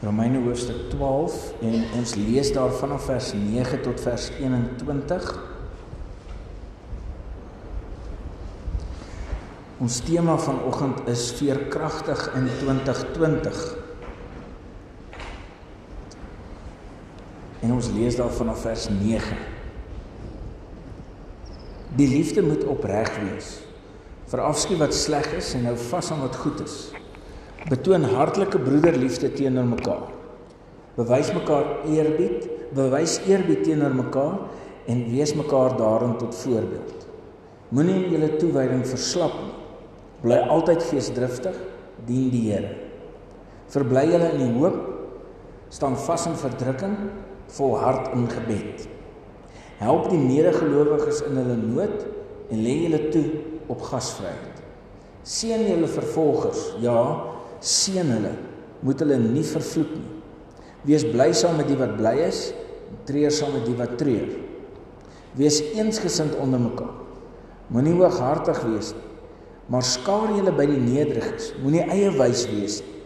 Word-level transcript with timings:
Romeine 0.00 0.40
hoofstuk 0.40 0.88
12 0.90 1.54
en 1.60 1.82
ons 1.98 2.14
lees 2.16 2.48
daar 2.56 2.72
vanaf 2.72 3.04
vers 3.04 3.32
9 3.36 3.80
tot 3.84 4.00
vers 4.00 4.30
21. 4.40 5.26
Ons 9.80 9.98
tema 10.04 10.38
vanoggend 10.40 11.02
is 11.08 11.26
veerkragtig 11.36 12.22
in 12.34 12.48
2020. 12.62 13.60
En 17.60 17.72
ons 17.72 17.90
lees 17.92 18.16
daar 18.16 18.32
vanaf 18.32 18.64
vers 18.64 18.88
9. 18.88 19.36
Die 22.00 22.08
liefde 22.08 22.42
moet 22.42 22.64
opreg 22.64 23.12
wees. 23.20 23.58
Verafskuw 24.32 24.80
wat 24.80 24.96
sleg 24.96 25.28
is 25.36 25.52
en 25.58 25.68
hou 25.68 25.76
vas 25.90 26.10
aan 26.10 26.24
wat 26.24 26.40
goed 26.40 26.64
is. 26.64 26.80
Betoon 27.68 28.06
hartlike 28.08 28.58
broederliefde 28.58 29.28
teenoor 29.36 29.66
mekaar. 29.68 30.08
Bewys 30.96 31.32
mekaar 31.36 31.84
eerbied, 31.92 32.46
bewys 32.74 33.18
eerbied 33.28 33.64
teenoor 33.66 33.92
mekaar 33.94 34.38
en 34.88 35.02
wees 35.12 35.34
mekaar 35.36 35.76
daarin 35.76 36.16
tot 36.18 36.34
voorbeeld. 36.34 37.06
Moenie 37.70 38.08
julle 38.10 38.30
toewyding 38.40 38.84
verslap 38.88 39.34
nie. 39.42 39.56
Bly 40.20 40.38
altyd 40.52 40.82
geesdriftig, 40.88 41.58
dien 42.08 42.30
die 42.32 42.46
Here. 42.48 42.72
Verbly 43.70 44.06
julle 44.10 44.32
in 44.34 44.40
die 44.42 44.54
hoop, 44.56 44.80
staan 45.70 45.94
vas 45.96 46.26
in 46.26 46.38
verdrukking, 46.40 46.96
volhard 47.56 48.10
in 48.16 48.26
gebed. 48.30 48.86
Help 49.80 50.08
die 50.10 50.20
medegelowiges 50.20 51.22
in 51.28 51.38
hulle 51.40 51.58
nood 51.60 52.08
en 52.50 52.64
lê 52.64 52.74
julle 52.82 53.02
toe 53.14 53.24
op 53.70 53.84
gasvryheid. 53.92 54.64
Seën 55.24 55.62
julle 55.68 55.88
vervolgers, 55.88 56.72
ja, 56.82 56.98
seën 57.60 58.08
hulle, 58.14 58.32
moet 58.84 59.02
hulle 59.02 59.18
nie 59.20 59.44
vervloek 59.44 59.92
nie. 59.96 60.16
Wees 60.88 61.04
bly 61.04 61.30
saam 61.36 61.58
met 61.60 61.68
die 61.68 61.76
wat 61.76 61.96
bly 61.98 62.14
is, 62.24 62.50
treur 63.08 63.32
saam 63.34 63.52
met 63.58 63.66
die 63.68 63.76
wat 63.76 63.98
treur. 64.00 64.30
Wees 65.38 65.60
eensgesind 65.76 66.36
onder 66.40 66.62
mekaar. 66.62 66.96
Moenie 67.70 67.94
hooghartig 67.94 68.58
wees 68.66 68.94
nie, 68.96 69.04
maar 69.70 69.84
skaar 69.86 70.32
julle 70.34 70.50
by 70.56 70.64
die 70.66 70.80
nederiges. 70.82 71.52
Moenie 71.62 71.84
eie 71.86 72.10
wys 72.16 72.46
wees 72.50 72.80
nie. 72.82 72.96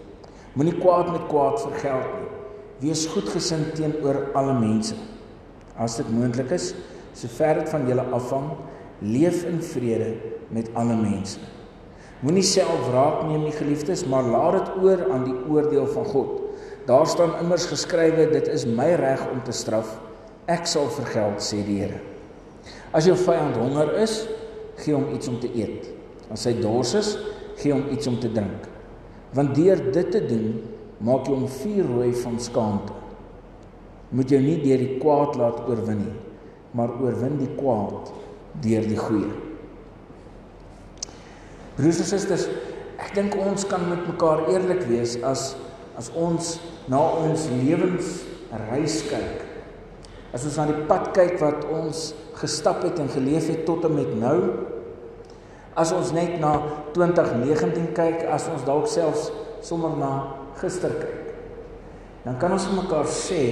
Moenie 0.55 0.77
kwaad 0.79 1.11
met 1.13 1.27
kwaad 1.29 1.59
vergeld 1.67 2.15
nie. 2.15 2.31
Wees 2.87 3.05
goedgesind 3.11 3.75
teenoor 3.77 4.31
alle 4.39 4.55
mense. 4.57 4.97
As 5.77 5.99
dit 5.99 6.09
moontlik 6.15 6.55
is, 6.55 6.71
sover 7.19 7.61
dit 7.61 7.71
van 7.75 7.85
julle 7.91 8.07
afhang, 8.15 8.53
leef 9.03 9.43
in 9.51 9.61
vrede 9.63 10.15
met 10.55 10.71
alle 10.79 10.97
mense. 10.97 11.43
Moenie 12.25 12.45
self 12.47 12.87
wraak 12.89 13.27
neem 13.29 13.43
nie 13.45 13.53
geliefdes, 13.53 14.07
maar 14.09 14.25
laat 14.25 14.55
dit 14.57 14.85
oor 14.87 15.03
aan 15.13 15.27
die 15.27 15.37
oordeel 15.53 15.85
van 15.93 16.07
God. 16.09 16.39
Daar 16.89 17.05
staan 17.09 17.35
immers 17.43 17.67
geskrywe, 17.69 18.31
dit 18.33 18.49
is 18.49 18.65
my 18.65 18.95
reg 18.97 19.21
om 19.29 19.43
te 19.45 19.53
straf. 19.53 19.91
Ek 20.49 20.65
sal 20.69 20.89
vergeld, 20.97 21.45
sê 21.45 21.61
die 21.67 21.83
Here. 21.83 22.01
As 22.97 23.05
jou 23.05 23.17
vyand 23.19 23.61
honger 23.61 23.93
is, 24.01 24.23
gee 24.81 24.97
hom 24.97 25.11
iets 25.13 25.29
om 25.29 25.37
te 25.43 25.53
eet. 25.53 25.91
As 26.33 26.47
hy 26.49 26.57
dors 26.65 26.97
is, 26.97 27.15
gee 27.61 27.77
hom 27.77 27.91
iets 27.93 28.09
om 28.09 28.17
te 28.21 28.33
drink. 28.33 28.71
Want 29.37 29.53
deur 29.59 29.85
dit 29.93 30.13
te 30.17 30.25
doen, 30.25 30.63
maak 31.05 31.29
jy 31.29 31.37
hom 31.37 31.49
vuurrooi 31.61 32.13
van 32.25 32.41
skaamte. 32.41 32.97
Moet 34.17 34.33
jou 34.33 34.41
nie 34.41 34.61
deur 34.65 34.81
die 34.81 35.01
kwaad 35.03 35.37
laat 35.37 35.65
oorwin 35.69 36.07
nie, 36.07 36.21
maar 36.73 36.97
oorwin 37.03 37.37
die 37.43 37.53
kwaad 37.59 38.15
deur 38.65 38.89
die 38.89 39.01
goeie. 39.01 39.44
Broers 41.75 41.99
en 42.05 42.07
susters, 42.07 42.45
ek 43.03 43.17
dink 43.17 43.35
ons 43.35 43.65
kan 43.67 43.83
met 43.89 44.05
mekaar 44.07 44.47
eerlik 44.53 44.85
wees 44.87 45.17
as 45.27 45.55
as 45.99 46.09
ons 46.19 46.57
na 46.91 46.99
ons 46.99 47.47
lewens 47.63 48.23
reis 48.69 49.01
kyk. 49.07 49.43
As 50.35 50.47
ons 50.47 50.57
na 50.59 50.67
die 50.71 50.87
pad 50.89 51.13
kyk 51.15 51.37
wat 51.43 51.67
ons 51.71 52.09
gestap 52.39 52.83
het 52.83 52.99
en 53.03 53.11
geleef 53.11 53.47
het 53.51 53.63
tot 53.67 53.87
en 53.87 53.95
met 53.95 54.11
nou. 54.19 54.39
As 55.79 55.95
ons 55.95 56.11
net 56.15 56.39
na 56.43 56.57
2019 56.95 57.93
kyk, 57.95 58.25
as 58.31 58.47
ons 58.51 58.67
dalk 58.67 58.91
selfs 58.91 59.31
sommer 59.63 59.95
na 59.99 60.13
gister 60.59 60.95
kyk. 60.99 61.35
Dan 62.25 62.39
kan 62.43 62.55
ons 62.57 62.67
vir 62.71 62.79
mekaar 62.83 63.11
sê 63.11 63.43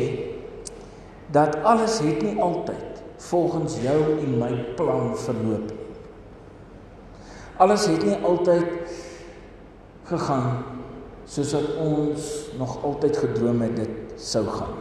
dat 1.34 1.58
alles 1.66 1.98
het 2.04 2.22
nie 2.22 2.38
altyd 2.42 3.02
volgens 3.30 3.78
jou 3.82 4.00
en 4.18 4.34
my 4.42 4.52
plan 4.78 5.14
verloop 5.26 5.70
nie. 5.70 5.81
Alles 7.62 7.86
het 7.86 8.02
nie 8.02 8.18
altyd 8.26 8.94
gegaan 10.08 10.64
soos 11.30 11.52
wat 11.54 11.68
ons 11.78 12.24
nog 12.58 12.74
altyd 12.82 13.20
gedroom 13.22 13.62
het 13.62 13.76
dit 13.78 14.18
sou 14.18 14.42
gaan. 14.50 14.74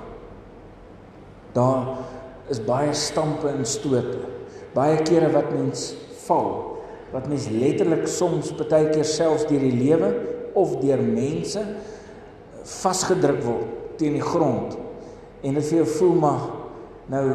Daar 1.54 1.92
is 2.50 2.62
baie 2.66 2.94
stampe 2.98 3.52
en 3.52 3.68
stote. 3.70 4.24
Baie 4.74 4.98
kere 5.06 5.30
wat 5.36 5.52
mens 5.54 5.92
val, 6.26 6.50
wat 7.14 7.30
mens 7.30 7.48
letterlik 7.54 8.08
soms 8.10 8.50
baie 8.58 8.90
keer 8.90 9.06
selfs 9.06 9.46
deur 9.52 9.62
die 9.62 9.78
lewe 9.78 10.12
of 10.58 10.80
deur 10.82 11.02
mense 11.06 11.62
vasgedruk 12.82 13.42
word 13.46 13.98
teen 14.02 14.18
die 14.18 14.26
grond 14.26 14.76
en 15.42 15.58
dit 15.58 15.66
vir 15.70 15.82
jou 15.82 15.88
voel 15.98 16.18
maar 16.22 16.44
nou 17.12 17.26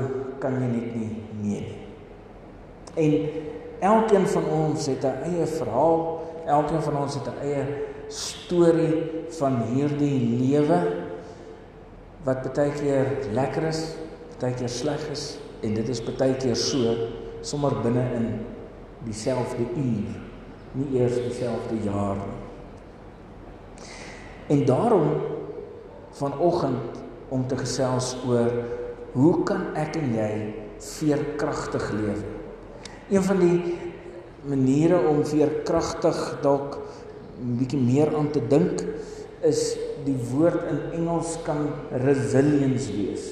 kan 0.42 0.58
jy 0.58 0.68
net 0.70 0.94
nie 0.96 1.10
meer 1.42 1.66
nie. 1.70 1.82
En 2.96 3.55
Elkeen 3.86 4.26
van 4.26 4.46
ons 4.50 4.86
het 4.90 5.04
'n 5.04 5.18
eie 5.30 5.46
verhaal, 5.46 5.98
elkeen 6.46 6.82
van 6.82 6.96
ons 7.02 7.14
het 7.14 7.26
'n 7.26 7.42
eie 7.42 7.64
storie 8.08 9.26
van 9.38 9.62
hierdie 9.62 10.18
lewe 10.42 10.78
wat 12.24 12.54
baie 12.54 12.70
keer 12.70 13.06
lekker 13.32 13.62
is, 13.62 13.94
baie 14.40 14.54
keer 14.54 14.68
sleg 14.68 15.10
is 15.10 15.38
en 15.62 15.74
dit 15.74 15.88
is 15.88 16.02
baie 16.04 16.34
keer 16.34 16.56
so 16.56 16.94
sommer 17.40 17.72
binne 17.82 18.04
in 18.14 18.40
dieselfde 19.04 19.62
uur, 19.76 20.14
nie 20.72 20.88
eers 20.98 21.14
dieselfde 21.14 21.76
jaar 21.84 22.16
nie. 22.16 22.42
En 24.46 24.64
daarom 24.64 25.20
vanoggend 26.10 27.02
om 27.28 27.46
te 27.46 27.56
gesels 27.56 28.16
oor 28.28 28.50
hoe 29.12 29.42
kan 29.42 29.74
ek 29.74 29.96
en 29.96 30.12
jy 30.14 30.32
veerkragtig 30.78 31.90
lewe? 31.92 32.45
Een 33.06 33.22
van 33.22 33.38
die 33.38 33.58
maniere 34.50 34.98
om 35.06 35.20
veerkragtig 35.26 36.16
dalk 36.42 36.78
'n 37.38 37.56
bietjie 37.58 37.78
meer 37.78 38.10
aan 38.16 38.30
te 38.30 38.40
dink 38.48 38.82
is 39.46 39.76
die 40.04 40.16
woord 40.32 40.64
in 40.70 40.80
Engels 40.92 41.36
kan 41.44 41.68
resilience 42.02 42.90
wees. 42.92 43.30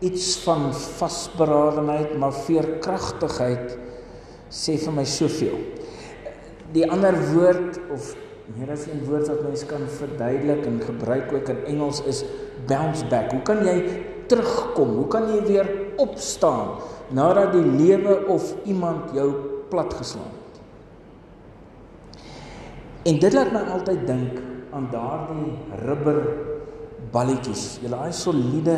Iets 0.00 0.38
van 0.42 0.74
vasberadenheid, 0.74 2.16
maar 2.18 2.32
veerkragtigheid 2.32 3.78
sê 4.50 4.78
vir 4.78 4.92
my 4.92 5.04
soveel. 5.04 5.58
Die 6.72 6.90
ander 6.90 7.14
woord 7.34 7.78
of 7.92 8.16
meer 8.56 8.70
as 8.70 8.86
een 8.86 9.04
woord 9.06 9.28
wat 9.28 9.42
mens 9.42 9.66
kan 9.66 9.86
verduidelik 9.86 10.66
en 10.66 10.80
gebruik 10.80 11.32
ook 11.32 11.48
in 11.48 11.64
Engels 11.66 12.02
is 12.02 12.24
bounce 12.66 13.06
back. 13.06 13.30
Hoe 13.30 13.42
kan 13.42 13.64
jy 13.64 14.02
terugkom? 14.26 14.96
Hoe 14.96 15.08
kan 15.08 15.28
jy 15.34 15.42
weer 15.46 15.68
opstaan? 16.00 16.80
nadat 17.10 17.54
die 17.54 17.64
lewe 17.64 18.26
of 18.30 18.54
iemand 18.64 19.10
jou 19.14 19.32
platgeslaan 19.70 20.30
het. 20.30 20.60
En 23.10 23.18
dit 23.18 23.34
laat 23.34 23.52
my 23.52 23.62
altyd 23.74 24.06
dink 24.06 24.40
aan 24.70 24.86
daardie 24.92 25.54
rubber 25.86 26.20
balletjies. 27.10 27.80
Julle 27.82 27.96
daai 27.96 28.14
soliede 28.14 28.76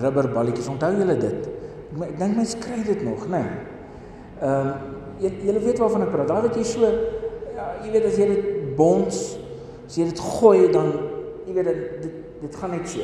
rubber 0.00 0.30
balletjies. 0.32 0.70
Onthou 0.72 0.92
julle 0.96 1.16
dit? 1.20 1.48
Ek 2.06 2.14
dink 2.20 2.38
mense 2.38 2.60
kry 2.62 2.80
dit 2.86 3.02
nog, 3.04 3.26
né? 3.28 3.42
Nee. 3.42 3.66
Ehm 4.38 4.70
um, 4.70 5.34
julle 5.42 5.60
weet 5.64 5.80
waarvan 5.82 6.04
ek 6.06 6.12
praat. 6.14 6.28
Daai 6.30 6.44
wat 6.46 6.56
jy 6.56 6.64
so 6.64 6.86
ja, 7.56 7.72
jy 7.82 7.90
weet 7.90 8.04
as 8.06 8.18
jy 8.20 8.28
dit 8.30 8.44
bons, 8.78 9.16
as 9.88 9.96
jy 9.98 10.06
dit 10.06 10.20
gooi 10.22 10.68
dan 10.70 10.92
jy 11.48 11.56
weet 11.56 11.72
dit 11.72 11.80
dit, 12.04 12.20
dit 12.44 12.60
gaan 12.60 12.70
net 12.76 12.86
so. 12.88 13.02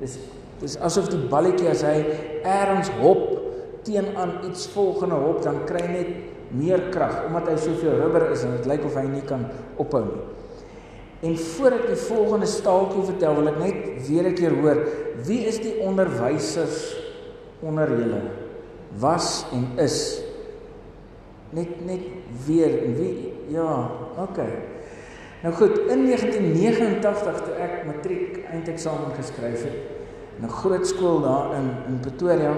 Dis 0.00 0.18
dis 0.60 0.76
asof 0.80 1.10
die 1.12 1.20
balletjie 1.30 1.68
as 1.70 1.82
hy 1.84 1.98
eers 2.42 2.90
hop 3.00 3.26
teenoor 3.86 4.40
iets 4.48 4.66
volgende 4.74 5.18
hop 5.20 5.42
dan 5.44 5.62
kry 5.68 5.82
hy 5.84 5.92
net 5.92 6.14
meer 6.56 6.88
krag 6.94 7.26
omdat 7.26 7.50
hy 7.50 7.56
soveel 7.60 7.98
rubber 8.00 8.30
is 8.32 8.44
en 8.46 8.56
dit 8.56 8.68
lyk 8.70 8.84
of 8.86 8.96
hy 8.98 9.06
nie 9.10 9.24
kan 9.26 9.46
ophou 9.82 10.04
nie. 10.06 10.24
En 11.26 11.34
voor 11.40 11.74
ek 11.78 11.86
die 11.88 11.98
volgende 11.98 12.46
staaltjie 12.50 13.06
vertel, 13.08 13.38
wil 13.38 13.48
ek 13.50 13.58
net 13.58 13.78
weer 14.08 14.28
'n 14.28 14.36
keer 14.36 14.54
hoor, 14.60 14.82
wie 15.26 15.46
is 15.48 15.58
die 15.58 15.80
onderwysers 15.80 16.94
onder 17.62 17.88
julle? 17.88 18.20
Was 19.00 19.46
en 19.52 19.64
is 19.80 20.22
net 21.50 21.86
net 21.86 22.04
weer 22.46 22.70
wie 22.98 23.32
ja, 23.48 23.90
okay. 24.18 24.52
Nou 25.42 25.54
goed, 25.54 25.78
in 25.88 26.06
1989 26.06 27.44
toe 27.44 27.54
ek 27.54 27.84
matriek 27.86 28.44
eindeksamen 28.50 29.14
geskryf 29.16 29.62
het 29.62 29.95
'n 30.42 30.48
groot 30.48 30.86
skool 30.86 31.20
daar 31.20 31.54
in 31.54 31.70
in 31.88 32.00
Pretoria 32.00 32.54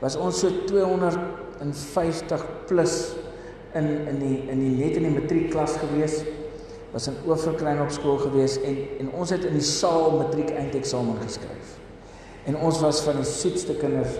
was 0.00 0.16
ons 0.16 0.38
so 0.38 0.48
250 0.66 2.46
plus 2.66 3.12
in 3.74 4.06
in 4.08 4.18
die 4.18 4.42
in 4.48 4.58
die 4.58 4.84
net 4.84 4.96
in 4.96 5.02
die 5.02 5.20
matriekklas 5.20 5.76
gewees 5.76 6.24
was 6.92 7.06
in 7.06 7.14
Oeverkruin 7.26 7.80
op 7.80 7.90
skool 7.90 8.18
gewees 8.18 8.58
en 8.62 8.76
en 8.98 9.12
ons 9.12 9.30
het 9.30 9.44
in 9.44 9.52
die 9.52 9.66
saal 9.66 10.16
matriek 10.18 10.50
eindeksamen 10.50 11.16
geskryf. 11.22 11.76
En 12.44 12.56
ons 12.56 12.80
was 12.80 13.02
van 13.06 13.20
die 13.20 13.28
soetste 13.28 13.76
kinders 13.78 14.16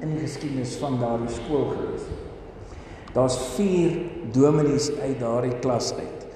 in 0.00 0.12
die 0.12 0.20
geskiedenis 0.22 0.76
van 0.76 0.98
daardie 1.00 1.30
skool 1.34 1.72
gewees. 1.72 2.04
Daar's 3.12 3.36
4 3.56 3.96
dominees 4.32 4.90
uit 5.00 5.18
daardie 5.20 5.58
klas 5.64 5.92
uit. 5.98 6.26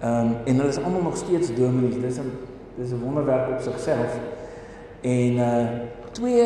Ehm 0.00 0.20
um, 0.20 0.36
en 0.44 0.56
hulle 0.56 0.68
is 0.68 0.82
almal 0.82 1.02
nog 1.02 1.16
steeds 1.16 1.54
dominees. 1.54 2.00
Dis 2.00 2.18
'n 2.18 2.30
dis 2.76 2.90
'n 2.90 3.00
wonderwerk 3.02 3.50
op 3.50 3.60
sigself. 3.60 4.18
En 5.04 5.42
uh 5.44 5.64
twee 6.14 6.44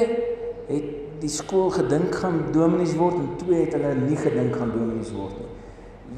het 0.66 0.84
die 1.20 1.30
skool 1.30 1.68
gedink 1.74 2.14
gaan 2.22 2.38
dominees 2.54 2.94
word 2.96 3.18
en 3.20 3.28
twee 3.36 3.66
het 3.66 3.74
hulle 3.76 3.92
nie 4.00 4.16
gedink 4.16 4.56
gaan 4.56 4.72
dominees 4.72 5.12
word 5.14 5.36
nie. 5.38 5.48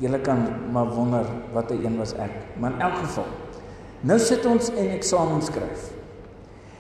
Julle 0.05 0.21
kan 0.25 0.45
maar 0.73 0.93
wonder 0.95 1.27
watter 1.53 1.85
een 1.85 1.99
was 1.99 2.15
ek. 2.15 2.33
Maar 2.63 2.77
in 2.77 2.85
elk 2.87 3.01
geval. 3.03 3.27
Nou 4.01 4.19
sit 4.19 4.47
ons 4.47 4.71
en 4.71 4.93
eksamen 4.95 5.43
skryf. 5.43 5.91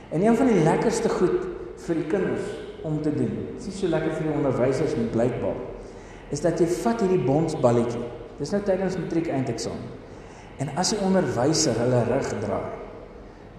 En 0.08 0.22
een 0.22 0.36
van 0.36 0.48
die 0.48 0.62
lekkerste 0.64 1.10
goed 1.12 1.44
vir 1.84 2.00
die 2.00 2.08
kinders 2.08 2.54
om 2.86 3.00
te 3.02 3.12
doen. 3.14 3.34
Dit 3.56 3.66
is 3.66 3.80
so 3.82 3.90
lekker 3.90 4.14
vir 4.16 4.30
die 4.30 4.36
onderwysers 4.38 4.96
met 4.96 5.10
blykbaar. 5.12 5.58
Is 6.30 6.40
dat 6.40 6.60
jy 6.62 6.68
vat 6.80 7.02
hierdie 7.04 7.24
bonsballetjie. 7.26 8.06
Dis 8.38 8.54
nou 8.54 8.62
tydens 8.64 8.96
matriek 8.96 9.28
eindeksamen. 9.28 9.98
En 10.60 10.72
as 10.80 10.94
die 10.94 11.02
onderwyser 11.04 11.76
hulle 11.80 12.04
rug 12.08 12.32
draai, 12.40 12.79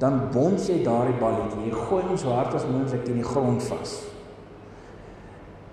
dan 0.01 0.17
bons 0.33 0.65
jy 0.69 0.79
daardie 0.85 1.17
balletjie. 1.21 1.67
Jy 1.69 1.83
gooi 1.87 2.01
hom 2.07 2.17
so 2.17 2.33
hard 2.33 2.55
as 2.57 2.65
moontlik 2.65 3.03
teen 3.05 3.19
die 3.21 3.27
grond 3.27 3.61
vas. 3.69 3.99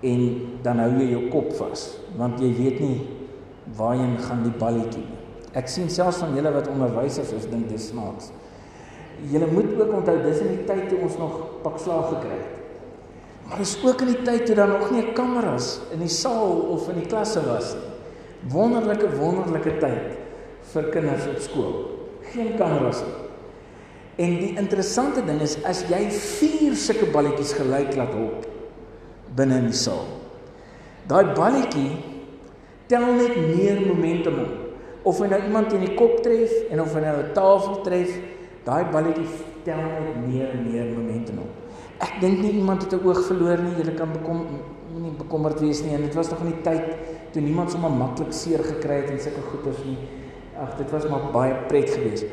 En 0.05 0.21
dan 0.63 0.81
hou 0.83 0.91
jy 0.99 1.07
jou 1.15 1.23
kop 1.33 1.49
vas, 1.57 1.87
want 2.17 2.37
jy 2.39 2.51
weet 2.55 2.83
nie 2.83 2.99
waarheen 3.77 4.15
gaan 4.21 4.45
die 4.45 4.53
balletjie 4.61 5.01
nie. 5.01 5.17
Ek 5.57 5.69
sien 5.71 5.89
selfs 5.89 6.21
van 6.21 6.35
julle 6.37 6.51
wat 6.53 6.69
onderwysers 6.69 7.33
is, 7.33 7.47
dink 7.49 7.71
dis 7.71 7.89
snaaks. 7.89 8.29
Julle 9.31 9.49
moet 9.49 9.73
ook 9.73 9.95
onthou 9.97 10.15
dis 10.23 10.43
in 10.45 10.53
die 10.53 10.65
tyd 10.67 10.85
toe 10.91 11.01
ons 11.07 11.17
nog 11.19 11.39
pak 11.65 11.79
slaag 11.81 12.11
gekry 12.13 12.37
het. 12.37 12.55
Maar 13.49 13.63
dis 13.63 13.73
ook 13.81 14.03
in 14.05 14.11
die 14.13 14.21
tyd 14.27 14.45
toe 14.45 14.55
daar 14.59 14.69
nog 14.69 14.91
nie 14.93 15.07
kameras 15.17 15.79
in 15.95 16.03
die 16.05 16.11
saal 16.13 16.61
of 16.75 16.85
in 16.93 17.01
die 17.01 17.07
klasse 17.09 17.41
was 17.47 17.73
nie. 17.79 17.87
Wonderlike 18.53 19.09
wonderlike 19.17 19.73
tyd 19.81 20.13
vir 20.69 20.91
kinders 20.93 21.25
op 21.33 21.41
skool. 21.43 21.73
Geen 22.29 22.53
kameras 22.61 23.01
nie. 23.07 23.28
En 24.19 24.35
die 24.35 24.51
interessante 24.59 25.23
ding 25.23 25.39
is 25.41 25.55
as 25.67 25.85
jy 25.87 26.01
vier 26.11 26.73
sulke 26.75 27.07
balletjies 27.13 27.53
gelyk 27.55 27.93
laat 27.95 28.15
hop 28.17 28.47
binne 29.37 29.61
in 29.61 29.69
die 29.69 29.77
saal. 29.79 30.03
Daai 31.07 31.31
balletjie 31.37 31.93
tel 32.91 33.05
net 33.15 33.37
meer 33.37 33.79
momentum 33.85 34.41
op. 34.43 34.57
Of 35.07 35.21
hy 35.23 35.29
nou 35.31 35.39
iemand 35.45 35.71
in 35.77 35.85
die 35.85 35.95
kop 35.95 36.19
tref 36.25 36.51
en 36.67 36.81
of 36.83 36.91
hy 36.97 37.05
nou 37.05 37.15
'n 37.21 37.31
tafel 37.37 37.79
tref, 37.85 38.11
daai 38.65 38.83
balletjie 38.91 39.29
tel 39.63 39.79
net 39.79 40.19
meer 40.27 40.51
en 40.51 40.67
meer 40.67 40.91
momentum 40.91 41.39
op. 41.45 41.53
Ek 42.03 42.19
dink 42.19 42.39
nie 42.43 42.51
iemand 42.59 42.83
het 42.83 42.93
'n 42.93 43.07
oog 43.07 43.23
verloor 43.27 43.57
nie. 43.57 43.75
Jy 43.79 43.95
kan 43.95 44.11
bekom 44.11 44.47
nie 44.99 45.11
bekommerd 45.17 45.59
wees 45.59 45.81
nie. 45.81 45.95
En 45.95 46.01
dit 46.01 46.13
was 46.13 46.29
nog 46.29 46.39
in 46.41 46.51
die 46.51 46.61
tyd 46.61 46.83
toe 47.31 47.41
niemand 47.41 47.71
sommer 47.71 47.91
maklik 47.91 48.33
seer 48.33 48.63
gekry 48.63 49.01
het 49.01 49.09
en 49.09 49.19
sulke 49.19 49.41
goeters 49.41 49.83
nie. 49.85 49.97
Ag, 50.59 50.77
dit 50.77 50.91
was 50.91 51.07
maar 51.07 51.31
baie 51.31 51.55
pret 51.67 51.89
geweest. 51.89 52.25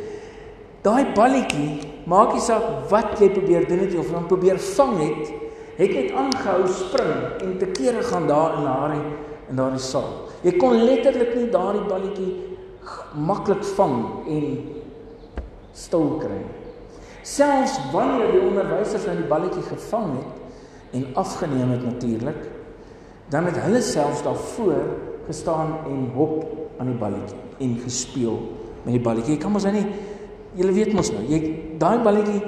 Daai 0.86 1.10
balletjie, 1.16 1.80
maak 2.06 2.36
nie 2.36 2.42
saak 2.44 2.86
wat 2.92 3.16
jy 3.18 3.32
probeer 3.34 3.64
doen 3.66 3.80
het 3.82 3.94
of 3.98 4.10
dan 4.14 4.28
probeer 4.30 4.60
vang 4.76 4.98
het, 5.00 5.32
het 5.80 5.94
net 5.96 6.12
aangehou 6.14 6.68
spring 6.70 7.42
en 7.42 7.56
te 7.58 7.66
kere 7.74 8.04
gaan 8.06 8.28
daar 8.30 8.54
in 8.60 8.68
daardie 8.68 9.08
in 9.50 9.58
daardie 9.58 9.82
saal. 9.82 10.12
Jy 10.46 10.52
kon 10.60 10.78
letterlik 10.86 11.34
nie 11.34 11.48
daardie 11.50 11.82
balletjie 11.86 12.30
maklik 13.18 13.64
vang 13.76 13.98
en 14.30 14.46
stil 15.76 16.06
kry. 16.22 16.40
Selfs 17.26 17.76
wanneer 17.92 18.30
die 18.36 18.44
onderwysers 18.46 19.06
nou 19.10 19.16
die 19.18 19.30
balletjie 19.30 19.66
gevang 19.66 20.12
het 20.20 20.98
en 20.98 21.06
afgeneem 21.18 21.74
het 21.74 21.82
natuurlik, 21.82 22.42
dan 23.30 23.50
het 23.50 23.58
hulle 23.64 23.82
selfs 23.82 24.22
daarvoor 24.22 24.84
gestaan 25.26 25.80
en 25.90 26.10
hop 26.14 26.44
aan 26.78 26.92
die 26.92 27.00
balletjie 27.00 27.42
en 27.66 27.78
gespeel 27.82 28.38
met 28.84 28.94
die 28.94 29.02
balletjie. 29.02 29.34
Jy 29.34 29.42
kan 29.42 29.54
mos 29.54 29.66
nou 29.66 29.74
nie 29.80 29.88
jy 30.56 30.72
weet 30.72 30.94
mos 30.96 31.12
nou, 31.12 31.24
jy 31.28 31.40
daai 31.80 31.98
balletjie 32.04 32.40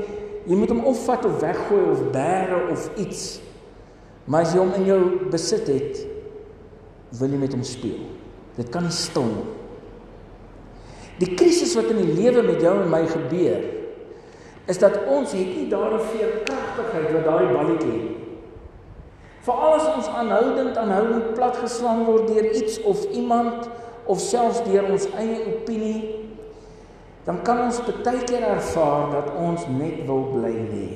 jy 0.49 0.57
moet 0.57 0.73
hom 0.73 0.87
opvat 0.89 1.27
of 1.29 1.41
weggooi 1.43 1.85
of 1.93 2.05
bære 2.15 2.61
of 2.73 2.89
iets. 2.97 3.25
Maar 4.29 4.47
as 4.47 4.55
jy 4.55 4.63
hom 4.63 4.75
in 4.79 4.87
jou 4.89 5.01
besit 5.33 5.69
het, 5.69 6.03
wil 7.21 7.33
jy 7.33 7.41
met 7.41 7.57
hom 7.57 7.65
speel. 7.65 8.01
Dit 8.57 8.71
kan 8.73 8.85
nie 8.85 8.95
stil 8.97 9.29
nie. 9.29 9.47
Die 11.19 11.33
krisis 11.35 11.75
wat 11.77 11.91
in 11.93 12.01
die 12.01 12.15
lewe 12.17 12.45
met 12.47 12.63
jou 12.63 12.75
en 12.81 12.93
my 12.93 13.03
gebeur, 13.11 13.65
is 14.69 14.81
dat 14.81 15.01
ons 15.09 15.33
het 15.33 15.53
nie 15.57 15.67
daardie 15.71 16.05
veerkragtigheid 16.13 17.13
wat 17.17 17.27
daai 17.27 17.53
balletjie 17.53 17.93
het. 17.93 18.15
Veral 19.49 19.79
as 19.79 19.87
ons 19.95 20.09
aanhoudend 20.13 20.77
aanhoudend 20.77 21.33
platgeslaan 21.37 22.05
word 22.05 22.29
deur 22.29 22.51
iets 22.53 22.77
of 22.89 23.05
iemand 23.17 23.69
of 24.05 24.21
selfs 24.21 24.61
deur 24.67 24.91
ons 24.93 25.07
eie 25.17 25.39
opinie 25.55 26.28
dan 27.29 27.43
kan 27.45 27.59
ons 27.67 27.83
baie 27.85 28.23
keer 28.25 28.47
ervaar 28.49 29.11
dat 29.13 29.35
ons 29.37 29.67
net 29.69 30.01
wil 30.09 30.31
bly 30.33 30.53
lê. 30.71 30.87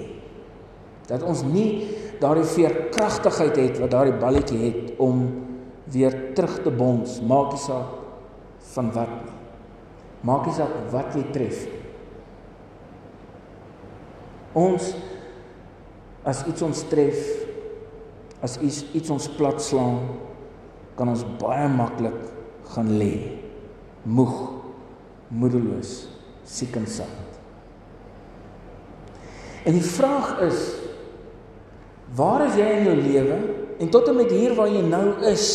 Dat 1.05 1.20
ons 1.29 1.43
nie 1.44 1.90
daardie 2.23 2.46
veerkragtigheid 2.49 3.58
het 3.61 3.81
wat 3.82 3.93
daardie 3.93 4.17
balletjie 4.17 4.61
het 4.62 5.02
om 5.02 5.26
weer 5.93 6.14
terug 6.32 6.62
te 6.64 6.73
bons, 6.73 7.19
maak 7.29 7.52
nie 7.52 7.61
saak 7.61 7.99
van 8.73 8.88
wat 8.96 9.12
nie. 9.12 9.34
Maak 10.25 10.46
nie 10.49 10.55
saak 10.56 10.73
wat 10.94 11.19
jy 11.19 11.26
tref. 11.34 11.67
Ons 14.56 14.94
as 16.25 16.40
iets 16.49 16.64
ons 16.64 16.82
tref, 16.88 17.20
as 18.40 18.56
iets 18.64 18.87
iets 18.96 19.12
ons 19.12 19.29
plat 19.37 19.61
slaan, 19.61 20.00
kan 20.96 21.12
ons 21.12 21.26
baie 21.43 21.69
maklik 21.76 22.17
gaan 22.73 22.88
lê 22.96 23.12
moeg 24.08 24.38
moedeloos 25.29 25.93
siek 26.49 26.77
en 26.77 26.87
sad 26.91 27.19
en 29.67 29.77
die 29.79 29.87
vraag 29.87 30.41
is 30.49 30.62
waar 32.17 32.47
is 32.49 32.59
jy 32.59 32.69
in 32.79 32.89
jou 32.91 32.97
lewe 32.99 33.39
en 33.83 33.93
tot 33.94 34.09
en 34.11 34.19
met 34.19 34.33
hier 34.35 34.56
waar 34.59 34.71
jy 34.71 34.83
nou 34.87 35.06
is 35.31 35.47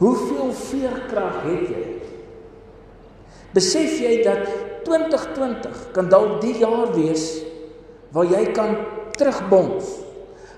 hoeveel 0.00 0.52
veerkrag 0.64 1.42
het 1.46 1.66
jy 1.74 1.84
besef 3.54 4.00
jy 4.02 4.16
dat 4.26 4.48
2020 4.84 5.84
kan 5.96 6.10
dalk 6.12 6.40
die 6.42 6.56
jaar 6.64 6.90
wees 6.96 7.28
waar 8.14 8.28
jy 8.28 8.44
kan 8.56 8.76
terugbons 9.14 9.94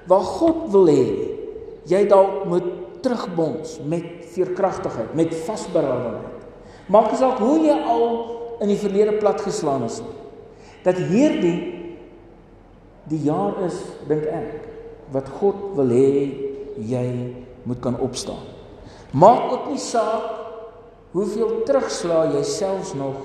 waar 0.09 0.25
God 0.39 0.67
wil 0.73 0.89
hê 0.91 1.07
jy 1.87 2.03
dalk 2.11 2.47
moet 2.51 2.73
terugbons 3.07 3.79
met 3.87 4.27
veerkragtigheid, 4.35 5.15
met 5.15 5.35
vasberadenheid. 5.47 6.36
Maak 6.87 7.11
nie 7.11 7.19
saak 7.19 7.41
hoe 7.43 7.59
jy 7.65 7.77
al 7.77 8.05
in 8.63 8.71
die 8.71 8.79
verlede 8.79 9.17
plat 9.21 9.41
geslaan 9.43 9.87
is 9.89 9.99
nie. 10.05 10.15
Dat 10.87 11.01
hierdie 11.11 11.57
die 13.11 13.23
jaar 13.27 13.59
is, 13.67 13.79
dink 14.07 14.27
ek, 14.31 14.67
wat 15.15 15.29
God 15.39 15.59
wil 15.79 15.91
hê 15.95 16.11
jy 16.83 17.07
moet 17.67 17.81
kan 17.83 17.99
opstaan. 18.03 18.43
Maak 19.15 19.51
ook 19.53 19.69
nie 19.71 19.83
saak 19.83 20.31
hoeveel 21.15 21.63
terugslag 21.67 22.35
jy 22.37 22.43
selfs 22.47 22.95
nog 22.99 23.19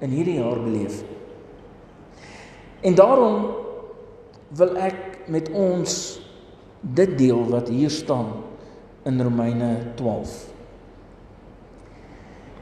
in 0.00 0.12
hierdie 0.12 0.38
jaar 0.40 0.60
beleef. 0.64 1.02
En 2.80 2.96
daarom 2.96 3.50
wil 4.56 4.76
ek 4.80 5.28
met 5.30 5.50
ons 5.52 5.96
dit 6.80 7.18
deel 7.18 7.44
wat 7.52 7.68
hier 7.68 7.92
staan 7.92 8.32
in 9.04 9.20
Romeine 9.20 9.92
12. 10.00 10.49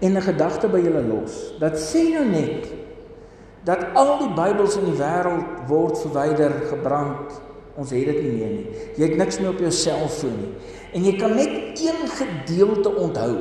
En 0.01 0.15
'n 0.15 0.23
gedagte 0.23 0.69
by 0.69 0.79
julle 0.79 1.03
los. 1.03 1.53
Dat 1.59 1.75
sê 1.79 2.13
nou 2.15 2.25
net 2.25 2.67
dat 3.65 3.87
al 3.95 4.19
die 4.19 4.35
Bybels 4.35 4.77
in 4.77 4.85
die 4.85 4.99
wêreld 4.99 5.69
word 5.69 5.99
verwyder, 5.99 6.53
gebrand. 6.71 7.41
Ons 7.77 7.91
het 7.91 8.05
dit 8.05 8.23
nie 8.23 8.33
meer 8.33 8.51
nie. 8.51 8.67
Jy 8.97 9.09
het 9.09 9.17
niks 9.17 9.39
meer 9.39 9.51
op 9.51 9.59
jou 9.59 9.71
selfoon 9.71 10.37
nie. 10.39 10.53
En 10.93 11.05
jy 11.05 11.17
kan 11.19 11.35
net 11.35 11.79
een 11.79 12.09
gedeelte 12.09 12.95
onthou 12.95 13.35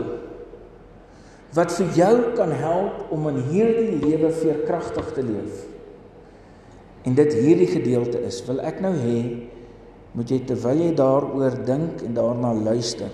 wat 1.53 1.71
vir 1.71 1.87
jou 1.95 2.15
kan 2.35 2.51
help 2.51 3.11
om 3.11 3.27
in 3.31 3.37
hierdie 3.49 3.97
lewe 4.03 4.31
veerkragtig 4.31 5.13
te 5.15 5.23
leef. 5.23 5.63
En 7.07 7.15
dit 7.15 7.33
hierdie 7.33 7.69
gedeelte 7.71 8.19
is, 8.27 8.41
wil 8.45 8.59
ek 8.67 8.81
nou 8.83 8.93
hê 8.93 9.21
moet 10.17 10.31
jy 10.33 10.41
terwyl 10.49 10.81
jy 10.81 10.91
daaroor 10.97 11.55
dink 11.65 12.03
en 12.03 12.13
daarna 12.17 12.51
luister 12.53 13.09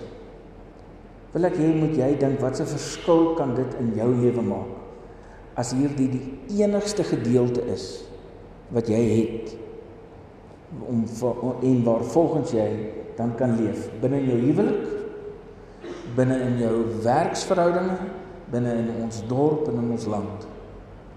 wil 1.34 1.50
ek 1.50 1.58
hê 1.58 1.68
moet 1.74 1.98
jy 1.98 2.10
dink 2.18 2.40
wat 2.40 2.60
'n 2.60 2.66
verskil 2.66 3.34
kan 3.34 3.54
dit 3.54 3.76
in 3.80 3.92
jou 3.98 4.10
lewe 4.14 4.42
maak 4.42 4.72
as 5.56 5.72
hierdie 5.72 6.08
die 6.08 6.62
enigste 6.62 7.04
gedeelte 7.04 7.62
is 7.74 8.04
wat 8.70 8.88
jy 8.88 9.02
het 9.02 9.56
om 10.88 11.04
en 11.62 11.84
waar 11.84 12.02
volgens 12.02 12.50
jy 12.50 12.68
dan 13.16 13.34
kan 13.36 13.56
leef 13.60 13.90
binne 14.00 14.18
in 14.18 14.28
jou 14.30 14.40
huwelik 14.40 14.84
binne 16.16 16.38
in 16.40 16.58
jou 16.58 16.74
werksverhoudinge 17.02 17.98
binne 18.50 18.74
in 18.78 18.90
ons 19.02 19.22
dorp 19.28 19.68
en 19.70 19.80
in 19.80 19.90
ons 19.96 20.06
land. 20.10 20.46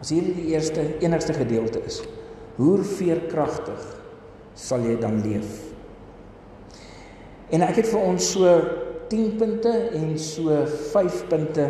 As 0.02 0.12
hierdie 0.14 0.36
die 0.38 0.52
eerste 0.54 0.84
enigste 1.04 1.36
gedeelte 1.38 1.82
is, 1.86 2.02
hoe 2.58 2.78
veerkragtig 2.86 3.84
sal 4.58 4.86
jy 4.86 4.96
dan 5.02 5.20
leef? 5.26 5.60
En 7.54 7.64
ek 7.66 7.82
het 7.82 7.90
vir 7.92 8.04
ons 8.04 8.32
so 8.34 8.54
10 9.10 9.38
punte 9.40 9.72
en 9.98 10.18
so 10.20 10.66
5 10.92 11.24
punte 11.32 11.70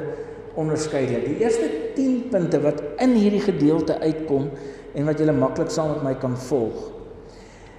onderskeidelik. 0.58 1.26
Die 1.26 1.44
eerste 1.46 1.70
10 1.96 2.30
punte 2.34 2.62
wat 2.62 2.82
in 3.04 3.16
hierdie 3.18 3.44
gedeelte 3.44 4.00
uitkom 4.02 4.50
en 4.98 5.06
wat 5.06 5.20
julle 5.22 5.36
maklik 5.38 5.72
saam 5.74 5.94
met 5.94 6.06
my 6.06 6.14
kan 6.22 6.38
volg, 6.48 6.88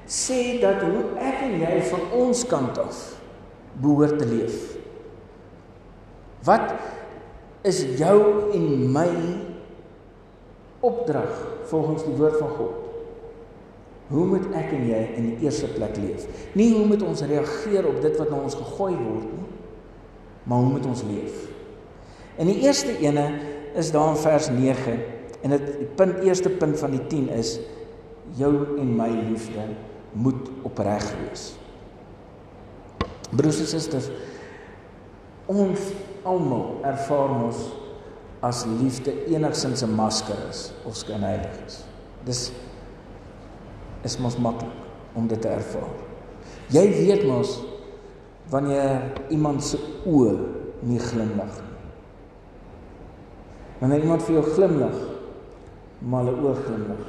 sê 0.08 0.58
dat 0.62 0.82
hoe 0.86 1.04
ek 1.20 1.42
en 1.48 1.56
jy 1.60 1.78
van 1.90 2.04
ons 2.16 2.44
kant 2.48 2.78
af 2.80 3.00
behoort 3.82 4.18
te 4.18 4.26
leef. 4.28 4.60
Wat 6.46 6.72
is 7.66 7.82
jou 7.98 8.18
en 8.54 8.68
my 8.94 9.10
opdrag 10.86 11.34
volgens 11.68 12.06
die 12.06 12.14
woord 12.16 12.38
van 12.38 12.54
God? 12.56 12.84
Hoe 14.08 14.24
moet 14.24 14.46
ek 14.56 14.70
en 14.72 14.86
jy 14.88 15.00
in 15.18 15.26
die 15.32 15.44
eerste 15.44 15.68
plek 15.74 15.98
leef? 16.00 16.24
Nie 16.56 16.70
hoe 16.72 16.86
moet 16.88 17.02
ons 17.04 17.26
reageer 17.28 17.84
op 17.90 17.98
dit 18.00 18.14
wat 18.16 18.30
na 18.32 18.38
ons 18.40 18.56
gegooi 18.56 18.94
word 18.94 19.26
nie, 19.34 19.47
maar 20.48 20.58
hoe 20.58 20.72
moet 20.78 20.86
ons 20.88 21.04
leef? 21.04 21.44
En 22.40 22.48
die 22.48 22.60
eerste 22.64 22.94
ene 23.04 23.26
is 23.76 23.90
daar 23.92 24.14
in 24.14 24.20
vers 24.22 24.48
9 24.48 24.96
en 25.44 25.54
dit 25.54 25.66
die 25.82 25.90
punt 25.98 26.22
eerste 26.24 26.50
punt 26.50 26.78
van 26.80 26.94
die 26.96 27.04
10 27.10 27.28
is 27.36 27.58
jou 28.38 28.52
en 28.80 28.94
my 28.96 29.08
liefde 29.12 29.68
moet 30.16 30.48
opreg 30.66 31.04
wees. 31.20 31.50
Broers 33.30 33.60
en 33.60 33.68
susters, 33.68 34.08
ons 35.48 35.90
almal 36.28 36.78
ervaar 36.88 37.34
ons 37.44 37.60
as 38.44 38.64
liefde 38.80 39.12
enigsins 39.26 39.82
'n 39.82 39.94
masker 39.94 40.38
is 40.48 40.72
of 40.84 40.96
skynheilig 40.96 41.54
is. 41.66 41.84
Dis 42.24 42.52
is 44.02 44.18
mos 44.18 44.36
maklik 44.38 44.70
om 45.14 45.26
dit 45.26 45.40
te 45.40 45.48
ervaar. 45.48 45.90
Jy 46.70 46.86
weet 46.88 47.26
mos 47.26 47.58
wanneer 48.50 49.02
iemand 49.28 49.64
se 49.64 49.78
oë 50.08 50.34
nie 50.88 51.00
glimlag 51.02 51.58
nie. 51.60 51.76
Wanneer 53.78 54.04
iemand 54.06 54.24
vir 54.26 54.38
jou 54.38 54.44
glimlag, 54.56 54.98
maar 56.00 56.26
hulle 56.26 56.48
oë 56.48 56.64
glimlag. 56.64 57.06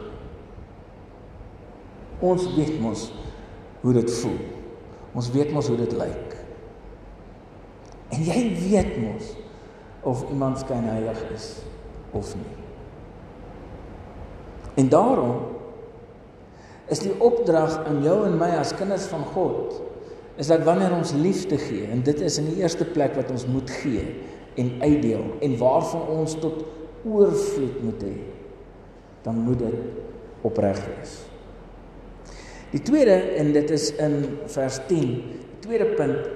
Ons 2.20 2.48
weet 2.58 2.80
mos 2.84 3.08
hoe 3.82 3.94
dit 3.96 4.12
voel. 4.20 4.40
Ons 5.16 5.30
weet 5.34 5.54
mos 5.56 5.70
hoe 5.72 5.78
dit 5.80 5.96
lyk. 5.98 6.36
En 8.14 8.26
jy 8.26 8.42
weet 8.60 8.98
mos 9.00 9.32
of 10.10 10.26
iemand 10.30 10.60
skyn 10.60 10.88
heilig 10.90 11.22
is 11.34 11.48
of 12.16 12.34
nie. 12.36 12.58
En 14.80 14.90
daarom 14.90 15.40
is 16.90 17.02
die 17.04 17.14
opdrag 17.22 17.84
aan 17.86 18.02
jou 18.04 18.24
en 18.26 18.38
my 18.40 18.50
as 18.58 18.74
kinders 18.76 19.08
van 19.12 19.24
God 19.34 19.78
is 20.40 20.48
dat 20.48 20.64
wanneer 20.64 20.96
ons 20.96 21.12
liefde 21.20 21.58
gee 21.60 21.88
en 21.92 22.04
dit 22.08 22.22
is 22.24 22.38
in 22.40 22.48
die 22.54 22.62
eerste 22.64 22.88
plek 22.88 23.16
wat 23.20 23.32
ons 23.34 23.46
moet 23.52 23.70
gee 23.82 24.06
en 24.60 24.72
uitdeel 24.80 25.26
en 25.44 25.58
waarvan 25.60 26.08
ons 26.16 26.36
tot 26.40 26.64
oorvloed 27.04 27.82
moet 27.84 28.06
hê 28.08 28.16
dan 29.24 29.42
moet 29.44 29.60
dit 29.60 30.46
opreg 30.48 30.80
wees. 30.88 31.18
Die 32.72 32.82
tweede 32.86 33.18
en 33.42 33.52
dit 33.54 33.72
is 33.74 33.90
in 33.98 34.22
vers 34.54 34.78
10. 34.88 35.10
Die 35.26 35.64
tweede 35.66 35.90
punt 35.98 36.30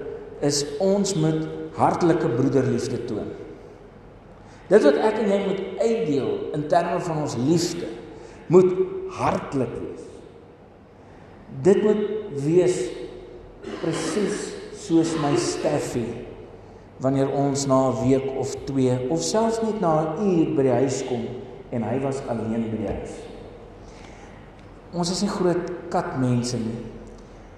is 0.43 0.63
ons 0.83 1.13
moet 1.15 1.45
hartlike 1.77 2.29
broederliefde 2.35 2.99
toon. 3.09 3.29
Dit 4.69 4.83
wat 4.83 4.97
ek 4.97 5.19
en 5.21 5.29
jy 5.31 5.39
moet 5.45 5.61
uitdeel 5.79 6.31
in 6.57 6.65
terme 6.71 6.99
van 7.05 7.21
ons 7.23 7.37
liefde 7.37 7.89
moet 8.51 8.73
hartlik 9.15 9.71
wees. 9.77 10.03
Dit 11.63 11.83
moet 11.85 12.03
wees 12.43 12.77
presies 13.81 14.53
soos 14.75 15.15
my 15.21 15.35
Steffie 15.39 16.27
wanneer 17.03 17.31
ons 17.31 17.65
na 17.67 17.89
'n 17.89 18.09
week 18.09 18.27
of 18.39 18.55
2 18.65 19.09
of 19.09 19.21
selfs 19.21 19.61
net 19.61 19.79
na 19.81 20.15
'n 20.15 20.27
uur 20.27 20.55
by 20.55 20.63
die 20.63 20.77
huis 20.81 21.03
kom 21.07 21.23
en 21.71 21.83
hy 21.83 21.99
was 21.99 22.21
alleen 22.27 22.69
by 22.71 22.77
die 22.77 22.87
huis. 22.87 23.13
Ons 24.93 25.11
is 25.11 25.21
nie 25.21 25.29
groot 25.29 25.89
katmense 25.89 26.57
nie. 26.57 26.79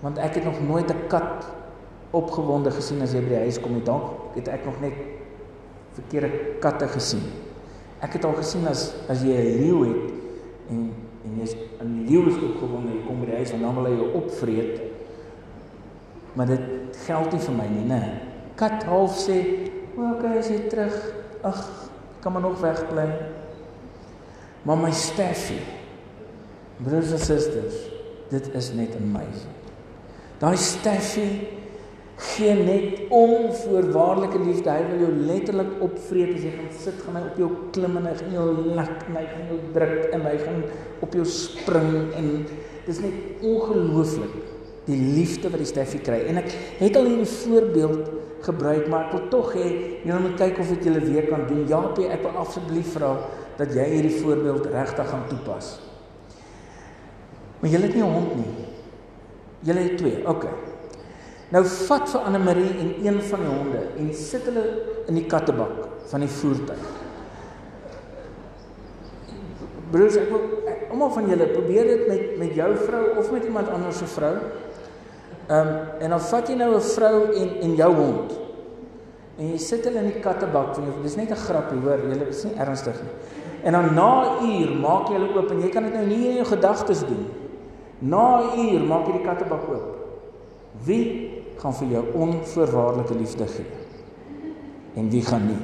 Want 0.02 0.18
ek 0.18 0.36
het 0.36 0.46
nog 0.46 0.62
nooit 0.62 0.90
'n 0.90 1.08
kat 1.08 1.46
opgewonde 2.12 2.72
gesien 2.72 3.02
as 3.02 3.14
jy 3.14 3.22
by 3.22 3.30
die 3.30 3.44
huis 3.46 3.60
kom 3.60 3.74
nie. 3.74 3.84
Dalk 3.84 4.36
het 4.36 4.48
ek 4.48 4.66
nog 4.66 4.80
net 4.82 4.94
verkeerde 5.94 6.60
katte 6.60 6.88
gesien. 6.88 7.24
Ek 8.02 8.14
het 8.14 8.26
al 8.26 8.34
gesien 8.34 8.68
as 8.68 8.94
as 9.10 9.22
jy 9.22 9.36
'n 9.36 9.60
leeu 9.62 9.84
het 9.84 10.14
en 10.70 10.94
en 11.26 11.40
jy's 11.40 11.56
'n 11.82 12.06
leeu 12.08 12.28
is 12.30 12.38
opgewonde, 12.38 12.94
jy 12.94 13.06
kom 13.08 13.20
by 13.20 13.26
die 13.26 13.36
huis 13.36 13.52
en 13.52 13.62
dan 13.62 13.76
wil 13.76 13.86
hy 13.86 13.96
jou 13.96 14.14
opvreet. 14.14 14.82
Maar 16.36 16.52
dit 16.52 16.98
geld 17.06 17.32
nie 17.32 17.42
vir 17.46 17.56
my 17.56 17.66
nie, 17.72 17.86
né? 17.88 18.02
Kat 18.60 18.84
half 18.84 19.16
sê, 19.20 19.40
"Oké, 19.96 20.12
okay, 20.12 20.38
as 20.38 20.50
jy 20.50 20.68
terug, 20.70 20.96
ag, 21.44 21.90
kan 22.20 22.32
maar 22.32 22.42
nog 22.42 22.60
wegbly." 22.60 23.08
Maar 24.64 24.78
my 24.78 24.92
Steffie, 24.92 25.62
broers 26.78 27.12
en 27.12 27.20
susters, 27.20 27.76
dit 28.30 28.54
is 28.54 28.74
net 28.74 28.96
amazing. 28.96 29.54
Daai 30.40 30.58
Steffie 30.58 31.48
gee 32.16 32.54
net 32.54 33.00
onvoorwaardelike 33.10 34.40
liefde. 34.40 34.70
Hy 34.72 34.88
wil 34.90 35.00
jou 35.00 35.12
letterlik 35.28 35.82
opvreet 35.84 36.36
as 36.36 36.44
jy 36.44 36.52
gaan 36.56 36.72
sit, 36.72 37.02
gaan 37.06 37.16
hy 37.16 37.24
op 37.28 37.38
jou 37.38 37.52
klim 37.72 37.98
en 37.98 38.06
hy 38.06 38.16
gaan 38.16 38.32
jou 38.32 38.48
lak 38.76 39.08
en 39.08 39.20
hy 39.20 39.26
gaan 39.32 39.48
jou 39.52 39.60
druk 39.76 40.10
en 40.16 40.26
hy 40.30 40.36
gaan 40.38 40.64
op 41.06 41.14
jou 41.14 41.26
spring 41.26 42.14
en 42.16 42.30
dis 42.86 43.00
net 43.04 43.42
ongelooflik 43.42 44.55
die 44.86 44.98
liefde 44.98 45.50
wat 45.50 45.62
die 45.62 45.70
Steffie 45.70 46.02
kry. 46.06 46.22
En 46.30 46.38
ek 46.44 46.52
het 46.80 46.98
al 47.00 47.10
hierdie 47.10 47.32
voorbeeld 47.32 48.12
gebruik, 48.46 48.88
maar 48.92 49.08
ek 49.08 49.16
wil 49.18 49.26
tog 49.34 49.56
hê 49.58 49.66
julle 50.06 50.20
moet 50.28 50.38
kyk 50.38 50.60
of 50.62 50.70
dit 50.76 50.86
julle 50.90 51.02
weer 51.08 51.28
kan 51.32 51.48
doen. 51.50 51.66
Jaapie, 51.70 52.10
ek 52.14 52.22
wil 52.28 52.38
asseblief 52.44 52.94
vra 52.94 53.16
dat 53.58 53.74
jy 53.74 53.88
hierdie 53.96 54.20
voorbeeld 54.20 54.70
regtig 54.74 55.10
gaan 55.10 55.26
toepas. 55.32 55.72
Maar 57.62 57.74
julle 57.74 57.88
het 57.90 57.96
nie 57.96 58.04
'n 58.04 58.14
hond 58.14 58.36
nie. 58.36 58.54
Julle 59.66 59.80
het 59.80 59.98
twee. 59.98 60.28
OK. 60.28 60.46
Nou 61.50 61.64
vat 61.66 62.10
vir 62.10 62.22
Anne 62.22 62.40
Marie 62.40 62.74
en 62.82 62.94
een 63.06 63.22
van 63.22 63.40
die 63.40 63.50
honde 63.50 63.82
en 63.98 64.14
sit 64.14 64.46
hulle 64.50 64.64
in 65.08 65.16
die 65.16 65.26
kattebak 65.26 65.88
van 66.10 66.20
die 66.20 66.30
voertuig. 66.30 66.88
Broers, 69.92 70.16
ek 70.16 70.30
wil 70.30 70.42
almal 70.90 71.12
van 71.14 71.30
julle 71.30 71.48
probeer 71.54 71.88
dit 71.92 72.08
met 72.08 72.38
met 72.38 72.56
jou 72.58 72.72
vrou 72.88 73.04
of 73.22 73.32
met 73.32 73.46
iemand 73.46 73.70
anders 73.70 73.98
se 73.98 74.06
vrou. 74.06 74.34
Um, 75.46 75.68
en 76.00 76.10
dan 76.10 76.22
vat 76.22 76.48
jy 76.50 76.56
nou 76.58 76.74
'n 76.76 76.82
vrou 76.82 77.34
en 77.34 77.50
en 77.62 77.76
jou 77.76 77.94
hond. 77.94 78.40
En 79.38 79.52
jy 79.52 79.58
sit 79.58 79.84
hulle 79.86 80.00
in 80.00 80.12
die 80.12 80.20
kattebak 80.22 80.74
van 80.74 80.84
jou. 80.84 80.94
Dis 81.04 81.16
net 81.16 81.30
'n 81.30 81.36
grappie, 81.36 81.80
hoor. 81.80 82.00
Julle 82.00 82.28
is 82.28 82.44
nie 82.44 82.54
ernstig 82.58 83.02
nie. 83.02 83.12
En 83.64 83.72
dan 83.72 83.94
na 83.94 84.40
'n 84.42 84.50
uur 84.50 84.76
maak 84.80 85.08
jy 85.08 85.14
hulle 85.14 85.36
oop 85.36 85.52
en 85.52 85.62
jy 85.62 85.70
kan 85.70 85.84
dit 85.84 85.94
nou 85.94 86.06
nie 86.06 86.30
in 86.30 86.36
jou 86.36 86.46
gedagtes 86.46 87.00
doen. 87.00 87.28
Na 88.00 88.42
'n 88.42 88.60
uur 88.60 88.82
maak 88.82 89.06
jy 89.06 89.12
die 89.12 89.26
kattebak 89.26 89.70
oop. 89.70 89.96
Wie 90.84 91.32
gaan 91.58 91.74
vir 91.74 91.88
jou 91.88 92.04
onvoorwaardelike 92.14 93.16
liefde 93.16 93.48
gee. 93.48 93.66
En 94.94 95.10
wie 95.10 95.22
gaan 95.22 95.46
nie? 95.46 95.62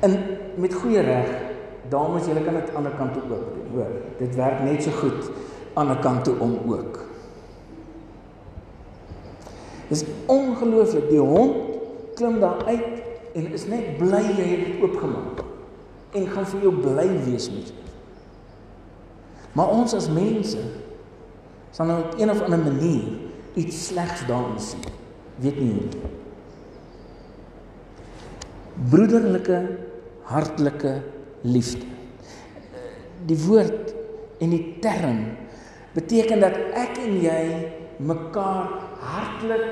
En 0.00 0.18
met 0.54 0.74
goeie 0.74 1.00
reg, 1.00 1.28
dames, 1.88 2.26
julle 2.26 2.42
kan 2.44 2.54
dit 2.54 2.62
aan 2.62 2.66
die 2.68 2.76
ander 2.76 2.92
kant 2.92 3.16
ook 3.16 3.28
doen. 3.28 3.72
Hoor, 3.72 3.92
dit 4.18 4.34
werk 4.34 4.62
net 4.62 4.82
so 4.82 4.90
goed 4.90 5.30
'n 5.86 6.00
kant 6.00 6.24
toe 6.24 6.38
om 6.38 6.58
ook. 6.66 7.06
Dis 9.88 10.04
ongelooflik, 10.26 11.08
die 11.08 11.20
hond 11.20 11.56
klim 12.14 12.40
daar 12.40 12.64
uit 12.64 13.02
en 13.34 13.52
is 13.52 13.66
net 13.66 13.96
bly 13.98 14.22
jy 14.36 14.46
het 14.52 14.64
dit 14.66 14.82
oopgemaak 14.82 15.44
en 16.12 16.26
gaan 16.26 16.46
vir 16.46 16.60
jou 16.66 16.72
bly 16.82 17.08
wees 17.24 17.50
met 17.52 17.70
jou. 17.70 17.86
Maar 19.52 19.72
ons 19.74 19.94
as 19.94 20.08
mense 20.12 20.60
sal 21.70 21.86
nou 21.86 21.98
op 22.04 22.14
een 22.18 22.30
of 22.30 22.40
ander 22.42 22.58
manier 22.58 23.08
iets 23.58 23.86
slegs 23.86 24.26
daarin 24.26 24.60
sien. 24.60 24.84
Weet 25.42 25.60
nie 25.60 25.72
hoe. 25.72 25.88
Broederlike, 28.90 29.58
hartlike 30.22 31.02
liefde. 31.42 31.86
Die 33.26 33.38
woord 33.46 33.94
en 34.38 34.54
die 34.54 34.78
term 34.82 35.24
beteken 35.94 36.40
dat 36.40 36.56
ek 36.76 36.98
en 37.04 37.20
jy 37.22 37.42
mekaar 37.98 38.68
hartlik 39.00 39.66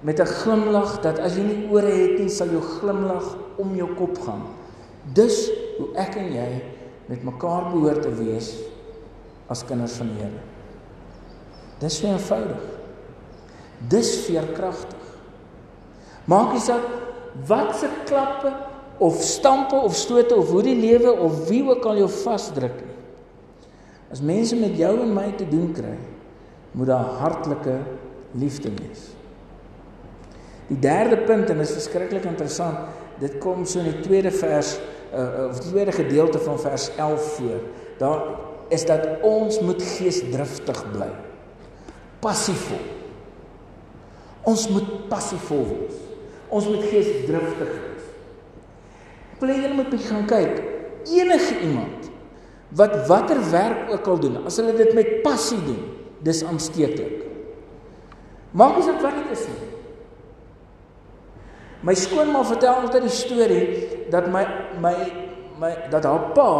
met 0.00 0.20
'n 0.20 0.26
glimlag 0.26 1.00
dat 1.02 1.18
as 1.18 1.36
jy 1.36 1.42
nie 1.42 1.68
ore 1.70 1.90
het 1.90 2.18
nie, 2.18 2.28
sal 2.28 2.48
jou 2.48 2.62
glimlag 2.62 3.36
om 3.58 3.74
jou 3.76 3.94
kop 3.94 4.18
gaan. 4.18 4.42
Dis 5.14 5.50
hoe 5.78 5.88
ek 5.94 6.16
en 6.16 6.32
jy 6.32 6.62
met 7.06 7.24
mekaar 7.24 7.70
behoort 7.72 8.02
te 8.02 8.12
wees 8.14 8.56
as 9.48 9.64
kinders 9.64 9.96
van 9.98 10.06
die 10.06 10.22
Here. 10.22 10.42
Dis 11.80 11.98
so 11.98 12.06
eenvoudig. 12.06 12.60
Dis 13.88 14.26
veerkragtig. 14.26 15.06
Maak 16.24 16.52
nie 16.52 16.60
saak 16.60 16.84
wat 17.48 17.76
se 17.76 17.88
klappe 18.06 18.52
of 19.00 19.22
stampe 19.24 19.76
of 19.76 19.96
stote 19.96 20.36
of 20.36 20.50
hoe 20.52 20.62
die 20.62 20.76
lewe 20.76 21.12
of 21.12 21.48
wie 21.48 21.62
ook 21.64 21.84
al 21.84 22.02
jou 22.02 22.08
vasdruk 22.08 22.76
nie. 22.84 22.89
As 24.10 24.20
mense 24.20 24.56
met 24.58 24.74
jou 24.78 24.92
en 25.04 25.12
my 25.14 25.28
te 25.38 25.46
doen 25.48 25.70
kry, 25.74 25.94
moet 26.74 26.90
daar 26.90 27.16
hartlike 27.20 27.76
liefde 28.38 28.70
wees. 28.74 29.10
Die 30.70 30.78
derde 30.78 31.18
punt 31.26 31.50
en 31.50 31.58
dit 31.58 31.66
is 31.66 31.76
verskriklik 31.78 32.26
interessant, 32.26 32.90
dit 33.22 33.38
kom 33.42 33.64
so 33.66 33.82
in 33.82 33.90
die 33.90 34.02
tweede 34.06 34.30
vers 34.34 34.76
uh, 35.14 35.48
of 35.50 35.60
die 35.60 35.70
tweede 35.72 35.94
gedeelte 35.94 36.38
van 36.42 36.58
vers 36.62 36.88
11 36.96 37.32
voor. 37.36 37.60
Daar 37.98 38.22
is 38.70 38.86
dat 38.86 39.22
ons 39.26 39.60
moet 39.66 39.82
geesdriftig 39.82 40.82
bly. 40.92 41.10
Passievol. 42.22 42.82
Ons 44.46 44.68
moet 44.70 45.08
passievol 45.10 45.66
wees. 45.72 45.98
Ons 46.48 46.66
moet 46.70 46.86
geesdriftig 46.90 47.72
wees. 47.74 48.06
Wil 49.40 49.54
jy 49.54 49.72
net 49.74 49.90
begin 49.90 50.26
kyk? 50.30 50.62
Enige 51.10 51.58
iemand 51.64 51.99
wat 52.76 53.06
watter 53.08 53.40
werk 53.50 53.90
ook 53.90 54.06
al 54.06 54.20
doen, 54.22 54.36
as 54.46 54.60
hulle 54.60 54.76
dit 54.78 54.94
met 54.94 55.22
passie 55.24 55.58
doen, 55.64 55.80
dis 56.22 56.44
aansteeklik. 56.46 57.26
Maak 58.50 58.78
nie 58.78 58.86
saak 58.86 59.02
wat 59.02 59.18
dit 59.18 59.34
is 59.34 59.44
nie. 59.50 59.68
My 61.86 61.94
skoonma 61.96 62.42
vertel 62.44 62.82
altyd 62.82 63.06
die 63.06 63.14
storie 63.14 63.64
dat 64.12 64.28
my 64.32 64.42
my 64.84 64.94
my 65.60 65.70
dat 65.92 66.04
haar 66.04 66.32
pa 66.36 66.50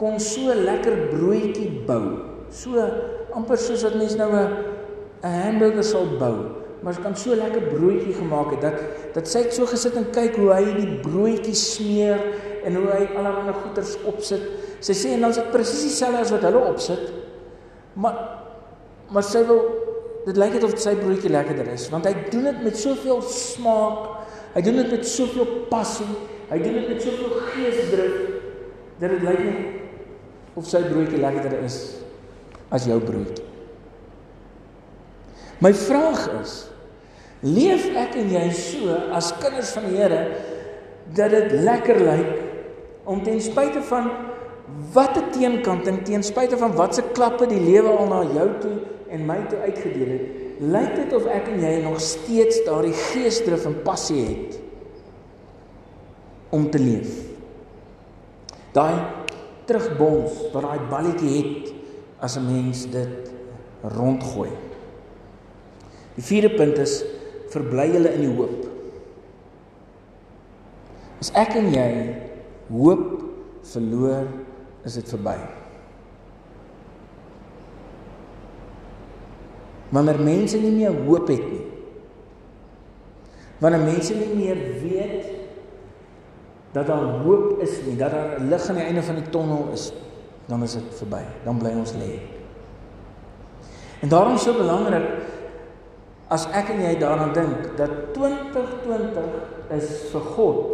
kon 0.00 0.18
so 0.22 0.54
lekker 0.56 1.10
broodjie 1.10 1.68
bou. 1.88 2.22
So 2.52 2.80
amper 3.36 3.60
soos 3.60 3.84
wat 3.84 3.98
mense 4.00 4.16
nou 4.16 4.30
'n 4.32 4.48
'n 5.22 5.42
hamburger 5.44 5.84
sal 5.84 6.06
bou, 6.18 6.36
maar 6.82 6.94
sy 6.94 7.02
kan 7.02 7.16
so 7.16 7.34
lekker 7.34 7.62
broodjie 7.74 8.14
gemaak 8.14 8.50
het 8.56 8.60
dat 8.60 8.78
dat 9.14 9.28
sy 9.28 9.42
het 9.44 9.54
so 9.54 9.66
gesit 9.66 9.96
en 9.96 10.10
kyk 10.10 10.36
hoe 10.36 10.50
hy 10.52 10.64
die 10.80 10.98
broodjie 11.02 11.54
smeer 11.54 12.18
en 12.66 12.78
hoe 12.78 12.88
hy 12.90 13.04
allerlei 13.10 13.54
goeders 13.58 13.94
opsit. 14.08 14.42
Sy 14.82 14.96
sê 14.96 15.14
en 15.14 15.24
dan 15.26 15.34
is 15.34 15.40
dit 15.40 15.52
presies 15.54 15.86
dieselfde 15.88 16.24
as 16.24 16.32
wat 16.34 16.46
hulle 16.48 16.64
opsit. 16.72 17.10
Maar 17.94 18.20
maar 19.12 19.24
sy 19.28 19.42
wil 19.44 19.60
dit 20.24 20.38
lyk 20.40 20.54
dit 20.56 20.64
of 20.64 20.72
sy 20.80 20.94
broodjie 20.96 21.28
lekkerder 21.34 21.66
is 21.74 21.88
want 21.92 22.06
hy 22.08 22.14
doen 22.30 22.46
dit 22.48 22.60
met 22.64 22.78
soveel 22.78 23.20
smaak. 23.28 24.08
Hy 24.54 24.62
doen 24.64 24.80
dit 24.82 24.92
met 24.94 25.08
soveel 25.08 25.48
passie. 25.70 26.08
Hy 26.48 26.58
doen 26.60 26.78
dit 26.80 26.90
met 26.92 27.04
soveel 27.04 27.38
geesdrif 27.52 28.18
dat 29.00 29.14
dit 29.16 29.24
lyk 29.26 29.40
net 29.46 30.58
of 30.60 30.68
sy 30.68 30.82
broodjie 30.84 31.20
lekkerder 31.20 31.64
is 31.64 31.78
as 32.72 32.84
jou 32.88 32.98
broodjie. 33.00 33.48
My 35.62 35.72
vraag 35.76 36.24
is: 36.40 36.54
leef 37.42 37.88
ek 37.98 38.16
en 38.20 38.32
jy 38.32 38.46
so 38.56 38.96
as 39.14 39.32
kinders 39.42 39.72
van 39.76 39.88
die 39.88 39.98
Here 39.98 40.22
dat 41.16 41.32
dit 41.34 41.54
lekker 41.66 41.98
lyk 42.06 42.41
om 43.04 43.22
ten 43.22 43.40
spyte 43.42 43.82
van 43.88 44.10
watte 44.92 45.22
teenkant 45.34 45.86
en 45.86 46.02
ten 46.04 46.22
spyte 46.22 46.56
van 46.58 46.74
watse 46.76 47.02
klappe 47.12 47.46
die 47.50 47.60
lewe 47.60 47.90
al 47.96 48.08
na 48.08 48.22
jou 48.32 48.48
toe 48.62 48.76
en 49.12 49.26
my 49.28 49.38
toe 49.50 49.58
uitgedeel 49.66 50.12
het, 50.14 50.28
lyk 50.62 50.94
dit 50.96 51.14
of 51.16 51.26
ek 51.28 51.50
en 51.52 51.64
jy 51.64 51.72
nog 51.84 52.00
steeds 52.00 52.62
daardie 52.66 52.94
geesdrif 52.96 53.66
en 53.68 53.80
passie 53.84 54.22
het 54.24 54.58
om 56.52 56.68
te 56.70 56.80
leef. 56.80 57.12
Daai 58.72 59.02
terugbons 59.68 60.48
wat 60.52 60.64
daai 60.64 60.88
balletjie 60.90 61.32
het 61.38 61.72
as 62.20 62.36
'n 62.36 62.46
mens 62.46 62.86
dit 62.90 63.32
rondgooi. 63.82 64.50
Die 66.14 66.24
vierde 66.24 66.54
punt 66.54 66.78
is 66.78 67.04
verbly 67.48 67.86
julle 67.92 68.12
in 68.14 68.20
die 68.20 68.36
hoop. 68.36 68.68
As 71.20 71.30
ek 71.34 71.56
en 71.56 71.72
jy 71.72 71.90
hoop 72.72 73.22
verloor, 73.72 74.26
is 74.82 74.96
dit 74.98 75.12
verby. 75.12 75.36
Wanneer 79.92 80.20
mense 80.24 80.58
nie 80.58 80.72
meer 80.72 80.96
hoop 81.04 81.28
het 81.28 81.42
nie. 81.44 81.66
Wanneer 83.60 83.84
mense 83.84 84.16
nie 84.16 84.30
meer 84.34 84.62
weet 84.82 85.28
dat 86.72 86.88
daar 86.88 87.20
hoop 87.22 87.60
is 87.60 87.76
nie, 87.86 87.98
dat 88.00 88.10
daar 88.10 88.38
lig 88.40 88.68
aan 88.68 88.80
die 88.80 88.86
einde 88.88 89.02
van 89.04 89.20
die 89.20 89.28
tonnel 89.30 89.68
is, 89.76 89.90
dan 90.48 90.64
is 90.64 90.78
dit 90.78 90.94
verby. 91.02 91.20
Dan 91.44 91.60
bly 91.60 91.74
ons 91.76 91.92
lê. 92.00 92.14
En 94.02 94.10
daarom 94.10 94.38
so 94.40 94.56
belangrik 94.56 95.04
as 96.32 96.48
ek 96.56 96.72
en 96.72 96.80
jy 96.80 96.94
daaraan 96.98 97.34
dink 97.36 97.74
dat 97.76 97.92
2020 98.16 99.76
is 99.76 99.90
vir 100.14 100.24
God, 100.32 100.72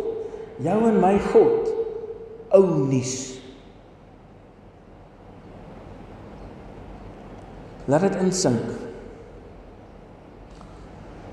jou 0.62 0.78
en 0.86 1.00
my 1.02 1.16
God, 1.32 1.74
ou 2.54 2.86
nuus. 2.88 3.16
Laat 7.88 8.04
dit 8.04 8.16
insink. 8.20 8.72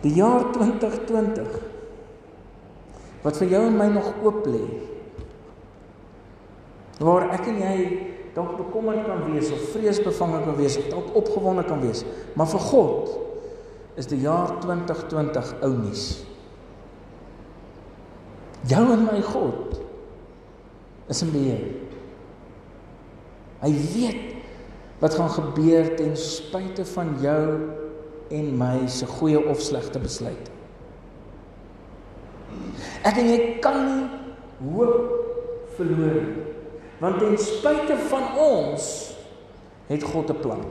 Die 0.05 0.13
jaar 0.15 0.51
2020 0.53 1.61
wat 3.25 3.39
vir 3.41 3.55
jou 3.55 3.63
en 3.65 3.77
my 3.77 3.87
nog 3.89 4.11
oop 4.21 4.43
lê. 4.45 4.61
Waar 7.01 7.31
ek 7.35 7.47
en 7.49 7.57
jy 7.63 7.77
dalk 8.35 8.53
bekommerd 8.59 9.07
kan 9.07 9.23
wees 9.31 9.49
of 9.55 9.63
vreesbevange 9.73 10.43
kan 10.45 10.57
wees 10.59 10.77
of 10.77 10.91
dalk 10.91 11.15
opgewonde 11.17 11.63
kan 11.65 11.81
wees, 11.81 12.03
maar 12.37 12.49
vir 12.51 12.61
God 12.67 13.15
is 13.97 14.09
die 14.11 14.19
jaar 14.21 14.53
2020 14.61 15.55
ou 15.65 15.71
nuus. 15.73 16.05
Jou 18.69 18.83
en 18.93 19.07
my 19.07 19.21
God 19.25 19.84
is 21.07 21.21
in 21.21 21.31
beheer. 21.31 21.65
Hy 23.61 23.71
weet 23.93 24.35
wat 25.01 25.17
gaan 25.17 25.29
gebeur 25.29 25.95
ten 25.97 26.15
spyte 26.17 26.85
van 26.95 27.15
jou 27.21 27.45
en 28.33 28.51
my 28.57 28.87
se 28.89 29.05
goeie 29.05 29.41
of 29.49 29.61
slegte 29.61 29.99
besluite. 30.01 30.53
Ek 33.05 33.19
en 33.21 33.29
jy 33.29 33.39
kan 33.61 33.81
nie 33.85 34.71
hoop 34.71 35.11
verloor 35.75 36.19
nie. 36.23 36.45
Want 37.01 37.19
ten 37.19 37.35
spyte 37.41 37.97
van 38.09 38.29
ons 38.39 38.85
het 39.89 40.03
God 40.03 40.31
'n 40.31 40.39
plan. 40.39 40.63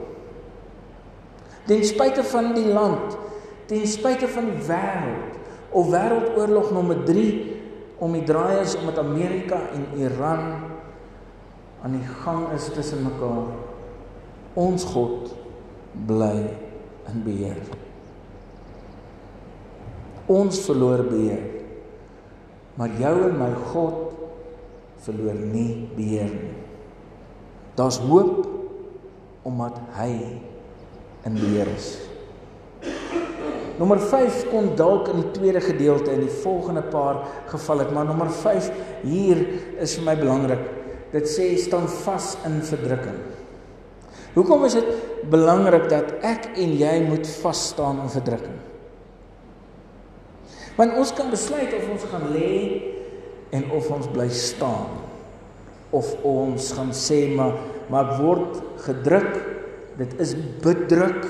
Ten 1.65 1.85
spyte 1.85 2.23
van 2.23 2.53
die 2.53 2.65
land, 2.65 3.17
ten 3.65 3.87
spyte 3.87 4.27
van 4.27 4.45
die 4.45 4.67
wêreld 4.67 5.37
of 5.69 5.89
wêreldoorlog 5.89 6.71
nommer 6.71 7.03
3 7.03 7.54
om 7.99 8.15
die 8.15 8.25
draai 8.27 8.61
is 8.61 8.75
om 8.75 8.89
met 8.89 8.99
Amerika 8.99 9.59
en 9.73 9.87
Iran 9.99 10.45
aan 11.85 11.95
die 11.95 12.07
gang 12.23 12.47
is 12.55 12.67
tussen 12.73 13.03
mekaar. 13.05 13.53
Ons 14.55 14.83
God 14.89 15.31
bly 16.07 16.47
in 17.11 17.21
beheer. 17.23 17.59
Ons 20.31 20.63
verloor 20.65 21.05
beheer. 21.07 21.43
Maar 22.75 22.97
jou 22.99 23.13
en 23.29 23.37
my 23.39 23.51
God 23.71 24.01
verloor 25.05 25.37
nie 25.37 25.85
beheer 25.95 26.31
nie. 26.33 26.55
Daar's 27.77 27.99
hoop 28.01 28.47
omdat 29.45 29.77
hy 29.99 30.11
in 31.27 31.37
beheer 31.37 31.69
is. 31.75 31.93
Nommer 33.79 33.99
5 33.99 34.45
kon 34.51 34.71
dalk 34.79 35.09
in 35.11 35.19
die 35.19 35.31
tweede 35.35 35.61
gedeelte 35.63 36.13
in 36.15 36.23
die 36.23 36.35
volgende 36.43 36.83
paar 36.93 37.25
geval 37.51 37.83
het, 37.83 37.91
maar 37.91 38.07
nommer 38.07 38.31
5 38.31 38.69
hier 39.03 39.41
is 39.83 39.97
vir 39.97 40.05
my 40.07 40.15
belangrik. 40.19 40.61
Dit 41.11 41.27
sê 41.31 41.49
staan 41.59 41.87
vas 42.03 42.33
in 42.47 42.61
verdrukking. 42.63 43.17
Hoekom 44.35 44.65
is 44.67 44.75
dit 44.75 44.87
belangrik 45.31 45.89
dat 45.91 46.15
ek 46.27 46.53
en 46.59 46.75
jy 46.75 46.95
moet 47.07 47.27
vas 47.43 47.61
staan 47.71 48.01
in 48.03 48.11
verdrukking? 48.11 48.57
Want 50.75 50.97
ons 50.99 51.13
kan 51.15 51.31
besluit 51.31 51.71
of 51.75 51.87
ons 51.93 52.07
gaan 52.11 52.25
lê 52.35 52.55
en 53.55 53.69
of 53.71 53.87
ons 53.95 54.07
bly 54.11 54.27
staan 54.35 55.03
of 55.95 56.09
ons 56.27 56.71
gaan 56.75 56.91
sê 56.95 57.21
maar 57.31 57.55
maar 57.91 58.15
word 58.19 58.57
gedruk 58.83 59.35
dit 59.99 60.15
is 60.19 60.33
bedruk 60.63 61.21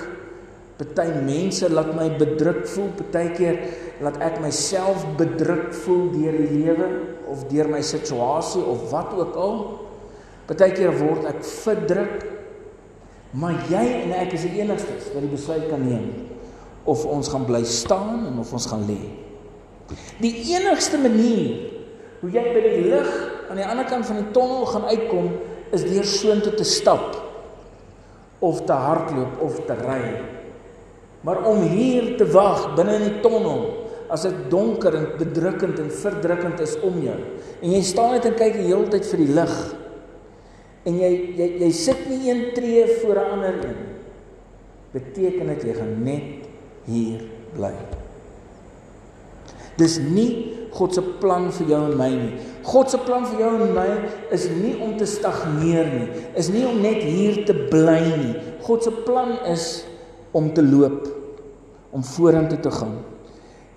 party 0.79 1.07
mense 1.23 1.67
laat 1.71 1.91
my 1.95 2.09
bedruk 2.19 2.65
voel 2.67 2.91
partykeer 2.99 3.59
laat 4.03 4.19
ek 4.23 4.39
myself 4.43 5.05
bedruk 5.19 5.71
voel 5.85 6.09
deur 6.13 6.35
die 6.41 6.61
lewe 6.63 6.89
of 7.31 7.45
deur 7.51 7.71
my 7.71 7.81
situasie 7.85 8.63
of 8.63 8.89
wat 8.91 9.13
ook 9.15 9.38
al 9.39 9.57
partykeer 10.49 10.95
word 10.99 11.29
ek 11.31 11.43
verdruk 11.47 12.25
maar 13.35 13.55
jy 13.71 13.83
en 14.03 14.15
ek 14.19 14.35
is 14.35 14.47
die 14.47 14.63
enigstes 14.63 15.11
wat 15.13 15.23
die 15.23 15.31
besluit 15.31 15.69
kan 15.71 15.83
neem 15.83 16.11
of 16.85 17.05
ons 17.09 17.31
gaan 17.31 17.47
bly 17.47 17.63
staan 17.67 18.27
en 18.31 18.43
of 18.43 18.51
ons 18.55 18.67
gaan 18.71 18.83
lê 18.89 18.99
die 20.19 20.35
enigste 20.55 20.99
manier 20.99 21.71
hoe 22.21 22.31
jy 22.33 22.45
by 22.51 22.61
die 22.67 22.77
lig 22.89 23.11
aan 23.49 23.59
die 23.59 23.67
ander 23.67 23.88
kant 23.89 24.07
van 24.09 24.21
die 24.21 24.31
tonnel 24.35 24.65
gaan 24.69 24.88
uitkom 24.91 25.29
is 25.75 25.85
deur 25.88 26.07
soontoe 26.07 26.55
te 26.57 26.67
stap 26.67 27.15
of 28.45 28.61
te 28.67 28.73
hardloop 28.73 29.41
of 29.41 29.59
te 29.67 29.75
ry. 29.79 30.01
Maar 31.25 31.41
om 31.49 31.63
hier 31.65 32.13
te 32.19 32.27
wag 32.29 32.75
binne 32.77 32.99
in 32.99 33.07
die 33.07 33.21
tonnel 33.23 33.63
as 34.13 34.27
dit 34.27 34.43
donker 34.51 34.93
en 34.93 35.07
bedrukkend 35.17 35.79
en 35.81 35.89
verdrukkend 35.89 36.61
is 36.61 36.75
om 36.85 36.99
jou. 37.01 37.17
En 37.61 37.71
jy 37.73 37.81
staan 37.85 38.13
net 38.13 38.27
en 38.29 38.38
kyk 38.38 38.59
die 38.59 38.67
hele 38.69 38.91
tyd 38.93 39.07
vir 39.09 39.23
die 39.23 39.33
lig. 39.39 39.55
En 40.85 40.99
jy 41.01 41.11
jy 41.39 41.47
jy 41.63 41.71
sit 41.73 42.05
nie 42.11 42.29
een 42.29 42.43
tree 42.53 42.85
voor 43.01 43.17
'n 43.17 43.31
ander 43.38 43.57
een. 43.65 43.79
Beteken 44.93 45.47
dit 45.47 45.63
jy 45.63 45.73
gaan 45.73 46.03
net 46.03 46.45
hier 46.85 47.25
bly. 47.55 47.73
Dis 49.77 49.97
nie 49.97 50.55
God 50.75 50.93
se 50.93 51.01
plan 51.01 51.51
vir 51.51 51.69
jou 51.71 51.81
en 51.88 51.97
my 51.97 52.09
nie. 52.09 52.33
God 52.67 52.91
se 52.91 52.97
plan 52.97 53.25
vir 53.25 53.39
jou 53.39 53.51
en 53.63 53.73
my 53.73 53.88
is 54.35 54.49
nie 54.51 54.75
om 54.83 54.97
te 54.97 55.05
stagneer 55.05 55.88
nie, 55.88 56.07
is 56.35 56.49
nie 56.51 56.65
om 56.67 56.81
net 56.83 57.03
hier 57.03 57.45
te 57.47 57.53
bly 57.53 58.01
nie. 58.17 58.33
God 58.65 58.83
se 58.83 58.91
plan 58.91 59.38
is 59.47 59.85
om 60.35 60.51
te 60.53 60.63
loop, 60.63 61.05
om 61.95 62.03
vorentoe 62.03 62.59
te 62.59 62.71
gaan 62.71 62.97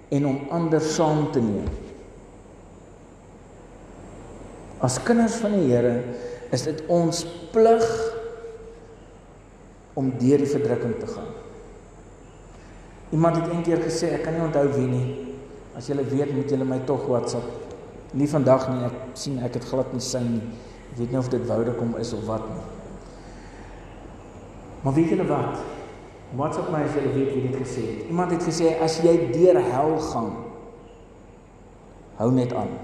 en 0.09 0.27
om 0.27 0.39
ander 0.51 0.83
saam 0.83 1.29
te 1.33 1.43
neem. 1.45 1.69
As 4.83 4.99
kinders 5.03 5.37
van 5.43 5.55
die 5.59 5.69
Here 5.71 5.95
is 6.55 6.65
dit 6.67 6.81
ons 6.91 7.25
plig 7.53 7.87
om 9.99 10.11
deur 10.19 10.43
die 10.43 10.51
verdrukking 10.51 10.97
te 11.01 11.11
gaan. 11.11 11.31
Iemand 13.15 13.41
het 13.41 13.51
eendag 13.51 13.87
gesê, 13.87 14.13
ek 14.17 14.27
kan 14.27 14.37
nie 14.37 14.45
onthou 14.45 14.67
wie 14.77 14.87
nie. 14.87 15.07
As 15.79 15.89
julle 15.91 16.05
weet, 16.07 16.35
moet 16.35 16.51
julle 16.53 16.67
my 16.69 16.79
tog 16.89 17.07
WhatsApp. 17.09 17.47
Nie 18.17 18.29
vandag 18.31 18.69
nie, 18.71 18.85
ek 18.89 19.19
sien 19.19 19.39
ek 19.45 19.59
het 19.59 19.67
glad 19.69 19.91
nie 19.95 20.05
sy 20.05 20.23
nie. 20.25 20.45
Ek 20.93 21.01
weet 21.01 21.15
nie 21.15 21.21
of 21.21 21.31
dit 21.33 21.45
woude 21.49 21.75
kom 21.79 21.97
is 22.01 22.15
of 22.17 22.25
wat 22.29 22.47
nie. 22.51 22.67
Maar 24.85 24.97
weet 24.97 25.13
julle 25.15 25.27
wat? 25.29 25.78
WhatsApp 26.37 26.69
my 26.71 26.83
as 26.85 26.93
julle 26.93 27.15
weet 27.15 27.33
wie 27.35 27.47
dit 27.49 27.57
gesê 27.57 27.85
het. 27.87 28.09
Iemand 28.09 28.31
het 28.35 28.45
gesê 28.45 28.75
as 28.85 28.99
jy 29.01 29.15
deur 29.33 29.57
hel 29.65 29.95
gaan, 30.11 30.29
hou 32.19 32.29
net 32.35 32.53
aan. 32.53 32.75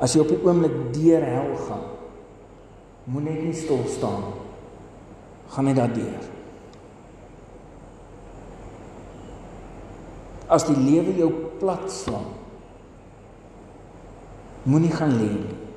As 0.00 0.14
jy 0.14 0.22
op 0.22 0.32
die 0.32 0.40
oomblik 0.46 0.78
deur 0.94 1.26
hel 1.26 1.52
gaan, 1.66 1.84
moenie 3.04 3.34
net 3.34 3.44
nie 3.50 3.58
stil 3.58 3.84
staan. 3.90 4.30
Gaan 5.52 5.68
net 5.68 5.76
daardeur. 5.76 6.26
As 10.48 10.64
die 10.64 10.76
lewe 10.76 11.12
jou 11.18 11.28
plat 11.60 11.84
slaan, 11.92 12.30
moenie 14.64 14.92
gaan 14.92 15.16
lê 15.20 15.32
nie. 15.36 15.67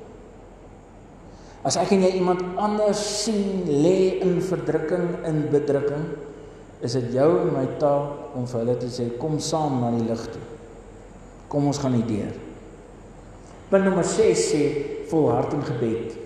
As 1.62 1.78
ek 1.78 1.92
en 1.94 2.02
jy 2.02 2.16
iemand 2.18 2.42
anders 2.58 3.00
sien 3.22 3.62
lê 3.70 4.18
in 4.24 4.40
verdrukking, 4.42 5.20
in 5.28 5.44
bedrukking, 5.52 6.08
is 6.82 6.96
dit 6.98 7.12
jou 7.14 7.28
en 7.44 7.52
my 7.54 7.66
taak 7.78 8.34
om 8.34 8.48
vir 8.50 8.64
hulle 8.64 8.74
te 8.80 8.88
sê 8.90 9.06
kom 9.20 9.38
saam 9.38 9.78
na 9.78 9.92
die 9.94 10.08
lig 10.08 10.24
toe. 10.32 10.42
Kom 11.52 11.68
ons 11.70 11.78
gaan 11.78 11.94
hierdeur. 11.94 12.32
Punt 13.70 13.86
nommer 13.86 14.06
6 14.08 14.42
sê 14.50 14.62
volhard 15.12 15.54
in 15.54 15.62
gebed. 15.68 16.16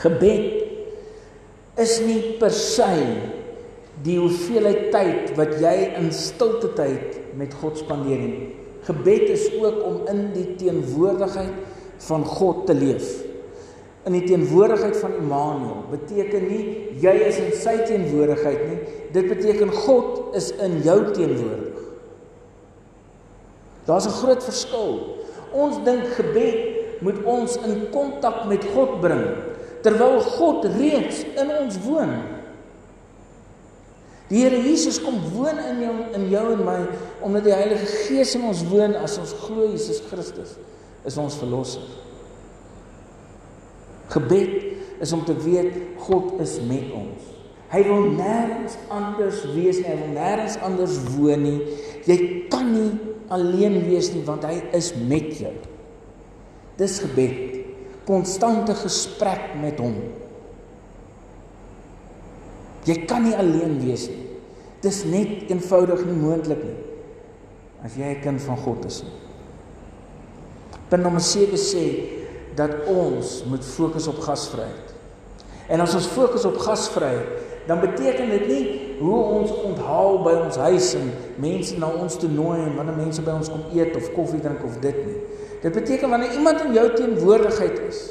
Gebed 0.00 0.64
is 1.84 1.98
nie 2.06 2.36
per 2.40 2.54
se 2.56 2.88
die 4.04 4.16
hoeveelheid 4.18 4.88
tyd 4.94 5.34
wat 5.36 5.54
jy 5.60 5.74
in 6.00 6.08
stilte 6.14 6.72
tyd 6.78 7.20
met 7.38 7.52
God 7.60 7.78
spandeer 7.82 8.24
nie. 8.24 8.48
Gebed 8.88 9.28
is 9.36 9.46
ook 9.60 9.84
om 9.84 10.00
in 10.12 10.26
die 10.32 10.48
teenwoordigheid 10.60 11.60
van 12.08 12.24
God 12.28 12.64
te 12.68 12.76
leef. 12.76 13.23
In 14.04 14.12
die 14.12 14.24
teenwoordigheid 14.28 14.96
van 15.00 15.14
Immanuel 15.16 15.84
beteken 15.90 16.44
nie 16.48 16.64
jy 17.00 17.14
is 17.24 17.38
in 17.40 17.52
sy 17.56 17.78
teenwoordigheid 17.88 18.66
nie. 18.68 18.78
Dit 19.14 19.30
beteken 19.30 19.72
God 19.72 20.36
is 20.36 20.50
in 20.60 20.80
jou 20.84 20.98
teenwoordig. 21.16 21.80
Daar's 23.84 24.06
'n 24.06 24.18
groot 24.20 24.44
verskil. 24.44 25.00
Ons 25.52 25.84
dink 25.84 26.04
gebed 26.16 27.00
moet 27.00 27.24
ons 27.24 27.56
in 27.56 27.90
kontak 27.90 28.46
met 28.48 28.64
God 28.74 29.00
bring 29.00 29.26
terwyl 29.84 30.20
God 30.20 30.64
reeds 30.64 31.24
in 31.36 31.50
ons 31.52 31.76
woon. 31.84 32.14
Die 34.32 34.40
Here 34.40 34.56
Jesus 34.56 34.96
kom 35.02 35.18
woon 35.34 35.58
in 35.60 35.82
jou 35.84 35.96
in 36.16 36.24
jou 36.32 36.44
en 36.54 36.64
my 36.64 36.78
omdat 37.24 37.44
die 37.44 37.52
Heilige 37.52 37.86
Gees 38.06 38.32
in 38.38 38.46
ons 38.48 38.64
woon 38.70 38.96
as 38.96 39.18
ons 39.20 39.34
glo 39.44 39.68
Jesus 39.68 40.00
Christus 40.08 40.56
is 41.04 41.18
ons 41.20 41.36
verlosser. 41.36 41.84
Gebed 44.12 45.00
is 45.02 45.12
om 45.12 45.24
te 45.24 45.34
weet 45.44 45.72
God 46.04 46.40
is 46.44 46.58
met 46.68 46.90
ons. 46.94 47.30
Hy 47.72 47.80
wil 47.86 48.10
nêrens 48.14 48.76
anders 48.92 49.40
wees 49.54 49.80
nie, 49.80 49.88
hy 49.88 49.96
wil 49.98 50.12
nêrens 50.14 50.58
anders 50.62 50.98
woon 51.16 51.42
nie. 51.42 51.58
Jy 52.06 52.18
kan 52.52 52.68
nie 52.70 52.92
alleen 53.32 53.80
wees 53.88 54.12
nie 54.14 54.22
want 54.26 54.44
hy 54.46 54.60
is 54.76 54.92
met 54.94 55.32
jou. 55.40 55.54
Dis 56.78 57.00
gebed. 57.02 57.62
Konstante 58.04 58.76
gesprek 58.76 59.54
met 59.62 59.80
hom. 59.80 59.96
Jy 62.84 62.98
kan 63.08 63.24
nie 63.24 63.34
alleen 63.34 63.78
wees 63.80 64.10
nie. 64.12 64.26
Dis 64.84 65.06
net 65.08 65.48
eenvoudig 65.48 66.04
nie 66.04 66.18
moontlik 66.18 66.60
nie 66.62 66.80
as 67.84 67.96
jy 67.96 68.16
'n 68.16 68.20
kind 68.20 68.40
van 68.40 68.56
God 68.56 68.84
is 68.84 69.02
nie. 69.02 69.12
Punt 70.88 71.02
nommer 71.02 71.20
7 71.20 71.56
sê 71.56 71.84
dat 72.54 72.86
ons 72.90 73.42
moet 73.48 73.64
fokus 73.64 74.06
op 74.06 74.20
gasvryheid. 74.24 74.94
En 75.68 75.80
as 75.80 75.94
ons 75.94 76.06
fokus 76.06 76.44
op 76.44 76.58
gasvryheid, 76.60 77.44
dan 77.66 77.80
beteken 77.80 78.28
dit 78.28 78.46
nie 78.48 78.64
hoe 78.98 79.20
ons 79.38 79.52
onthaal 79.64 80.18
by 80.22 80.34
ons 80.44 80.56
huis 80.56 80.90
en 80.98 81.08
mense 81.40 81.78
na 81.80 81.88
ons 81.88 82.18
toe 82.20 82.28
nooi 82.28 82.58
en 82.60 82.74
wanneer 82.76 82.98
mense 82.98 83.24
by 83.24 83.32
ons 83.32 83.48
kom 83.50 83.64
eet 83.72 83.96
of 83.96 84.10
koffie 84.16 84.40
drink 84.44 84.64
of 84.66 84.76
dit 84.84 84.98
nie. 85.06 85.20
Dit 85.62 85.72
beteken 85.72 86.12
wanneer 86.12 86.36
iemand 86.36 86.60
in 86.60 86.76
jou 86.76 86.84
teenwoordigheid 86.92 87.80
is, 87.88 88.02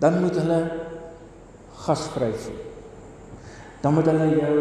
dan 0.00 0.20
moet 0.22 0.38
hulle 0.40 0.60
gasvry 1.84 2.32
voel. 2.32 2.64
Dan 3.82 3.94
moet 3.94 4.08
hulle 4.10 4.30
jou 4.38 4.56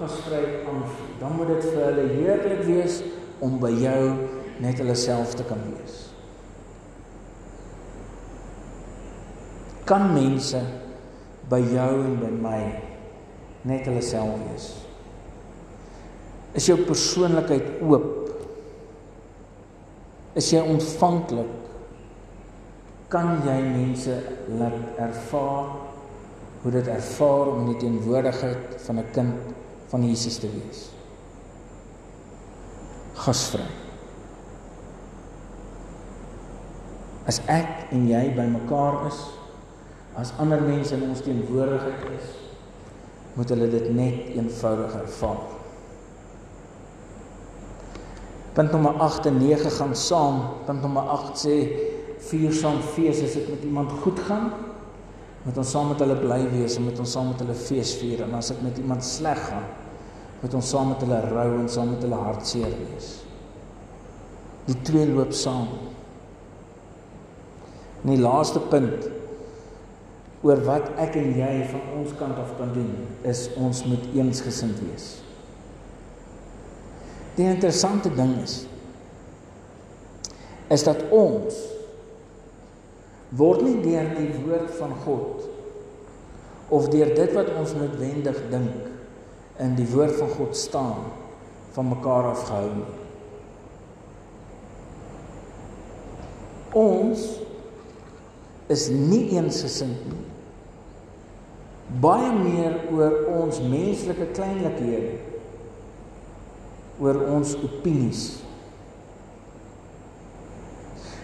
gasvry 0.00 0.42
aanvoel. 0.66 1.14
Dan 1.20 1.38
moet 1.38 1.54
dit 1.54 1.70
vir 1.70 1.86
hulle 1.86 2.08
heerlik 2.18 2.66
wees 2.66 3.00
om 3.44 3.56
by 3.62 3.70
jou 3.78 4.02
net 4.58 4.82
hulle 4.82 4.98
self 4.98 5.38
te 5.38 5.46
kan 5.46 5.62
wees. 5.70 6.07
Kan 9.88 10.10
mense 10.12 10.60
by 11.48 11.62
jou 11.64 11.92
en 12.04 12.18
by 12.20 12.32
my 12.44 12.60
net 13.68 13.88
hulle 13.88 14.02
self 14.04 14.36
wees. 14.44 14.66
Is 16.58 16.68
jou 16.68 16.76
persoonlikheid 16.84 17.80
oop? 17.86 18.08
Is 20.36 20.50
jy 20.52 20.60
ontvanklik? 20.60 21.48
Kan 23.08 23.38
jy 23.46 23.56
mense 23.64 24.18
laat 24.60 25.00
ervaar 25.00 25.70
hoe 26.62 26.72
dit 26.74 26.90
ervaar 26.92 27.52
om 27.54 27.70
die 27.70 27.78
teenwoordigheid 27.80 28.76
van 28.84 28.98
'n 28.98 29.10
kind 29.12 29.54
van 29.88 30.04
Jesus 30.04 30.38
te 30.38 30.50
wees? 30.52 30.90
Gasvry. 33.14 33.64
As 37.26 37.40
ek 37.46 37.92
en 37.92 38.08
jy 38.08 38.34
bymekaar 38.34 39.06
is, 39.06 39.37
as 40.18 40.32
ander 40.42 40.60
mense 40.60 40.94
in 40.96 41.04
ons 41.06 41.22
teenwoordigheid 41.22 42.06
is, 42.16 42.30
moet 43.38 43.52
hulle 43.54 43.68
dit 43.70 43.90
net 43.94 44.32
eenvoudig 44.34 44.94
ervaar. 44.98 45.44
Punt 48.56 48.72
nommer 48.74 48.96
8 49.04 49.28
en 49.30 49.36
9 49.38 49.70
gaan 49.70 49.94
saam. 49.94 50.40
Punt 50.66 50.82
nommer 50.82 51.12
8 51.14 51.36
sê 51.38 51.58
vier 52.28 52.54
saam 52.56 52.80
fees 52.96 53.20
as 53.22 53.36
dit 53.38 53.52
met 53.52 53.62
iemand 53.68 53.92
goed 54.02 54.18
gaan, 54.26 54.48
moet 55.44 55.60
ons 55.62 55.70
saam 55.70 55.92
met 55.92 56.00
hulle 56.02 56.16
bly 56.18 56.40
wees 56.50 56.74
en 56.76 56.88
moet 56.88 56.98
ons 56.98 57.12
saam 57.14 57.30
met 57.30 57.44
hulle 57.44 57.54
fees 57.54 57.92
vier 58.00 58.24
en 58.26 58.34
as 58.34 58.50
dit 58.50 58.64
met 58.66 58.80
iemand 58.82 59.06
sleg 59.06 59.38
gaan, 59.38 59.68
moet 60.40 60.56
ons 60.58 60.72
saam 60.74 60.90
met 60.90 61.04
hulle 61.06 61.20
rou 61.30 61.46
en 61.60 61.70
saam 61.70 61.92
met 61.94 62.02
hulle 62.02 62.18
hartseer 62.24 62.74
wees. 62.80 63.12
Die 64.66 64.76
twee 64.82 65.06
loop 65.06 65.30
saam. 65.32 65.70
En 68.02 68.10
die 68.10 68.18
laaste 68.20 68.60
punt 68.74 69.06
oor 70.48 70.60
wat 70.64 70.92
ek 70.96 71.18
en 71.20 71.34
jy 71.36 71.54
van 71.68 71.88
ons 71.98 72.12
kant 72.16 72.38
af 72.40 72.54
kan 72.56 72.70
doen 72.72 72.92
is 73.28 73.48
ons 73.60 73.82
moet 73.84 74.04
eensgesind 74.16 74.78
wees. 74.86 75.08
Die 77.36 77.46
interessante 77.46 78.12
ding 78.16 78.32
is 78.40 78.62
is 80.72 80.84
dat 80.84 81.00
ons 81.16 81.56
word 83.40 83.62
nie 83.64 83.78
deur 83.84 84.08
die 84.16 84.40
woord 84.44 84.72
van 84.76 84.92
God 85.04 85.44
of 86.76 86.88
deur 86.92 87.12
dit 87.16 87.32
wat 87.36 87.48
ons 87.56 87.72
noodwendig 87.76 88.40
dink 88.52 89.60
in 89.64 89.76
die 89.76 89.88
woord 89.92 90.16
van 90.20 90.32
God 90.36 90.56
staan 90.56 91.06
van 91.76 91.88
mekaar 91.92 92.30
afgehou 92.32 92.72
nie. 92.72 92.94
Ons 96.76 97.24
is 98.72 98.88
nie 98.92 99.24
eensgesind 99.36 100.08
nie 100.08 100.27
baie 101.88 102.32
meer 102.36 102.74
oor 102.92 103.14
ons 103.32 103.60
menslike 103.64 104.28
kleinlikhede 104.36 105.16
oor 106.98 107.20
ons 107.30 107.54
opinies. 107.62 108.24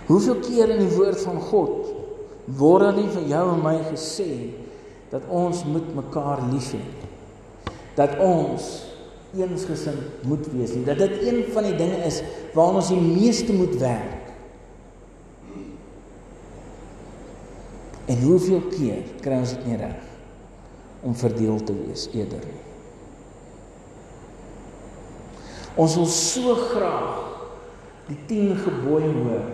Hoeveel 0.08 0.40
keer 0.44 0.72
in 0.74 0.84
die 0.84 0.94
woord 0.94 1.20
van 1.24 1.40
God 1.50 1.92
word 2.60 2.84
daar 2.84 2.96
nie 2.96 3.10
vir 3.12 3.28
jou 3.32 3.44
en 3.54 3.62
my 3.64 3.76
gesê 3.90 4.30
dat 5.12 5.24
ons 5.32 5.62
moet 5.68 5.86
mekaar 5.96 6.44
lief 6.52 6.72
hê? 6.76 6.82
Dat 7.98 8.16
ons 8.22 8.70
eensgesind 9.34 10.24
moet 10.28 10.46
wees 10.52 10.74
nie. 10.74 10.84
Dat 10.86 11.00
dit 11.02 11.24
een 11.26 11.40
van 11.54 11.68
die 11.68 11.76
dinge 11.78 12.00
is 12.06 12.20
waaraan 12.54 12.80
ons 12.80 12.92
die 12.92 13.00
meeste 13.02 13.56
moet 13.56 13.76
werk. 13.80 14.32
En 18.12 18.20
hoeveel 18.24 18.66
keer 18.72 19.06
kry 19.24 19.40
ons 19.40 19.56
dit 19.56 19.70
nie 19.72 19.80
reg 19.80 20.03
om 21.04 21.16
verdeel 21.16 21.60
te 21.64 21.74
wees 21.76 22.08
eerder 22.16 22.42
nie. 22.48 22.62
Ons 25.74 25.96
wil 25.98 26.08
so 26.10 26.54
graag 26.70 27.20
die 28.08 28.18
10 28.28 28.54
gebooie 28.62 29.10
hoor. 29.16 29.46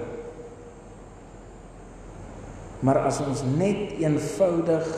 Maar 2.85 3.03
as 3.09 3.21
ons 3.25 3.43
net 3.57 3.97
eenvoudig 4.01 4.89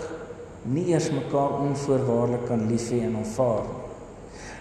nie 0.72 0.88
eers 0.92 1.10
mekaar 1.10 1.58
onvoorwaardelik 1.62 2.46
kan 2.46 2.66
lief 2.70 2.88
hê 2.94 3.02
en 3.06 3.18
aanvaar 3.22 3.64
nie. 3.66 3.78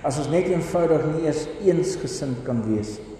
As 0.06 0.18
ons 0.18 0.32
net 0.34 0.50
eenvoudig 0.50 1.06
nie 1.12 1.26
eers 1.28 1.46
eensgesind 1.62 2.42
kan 2.46 2.64
wees 2.66 2.96
nie. 2.98 3.18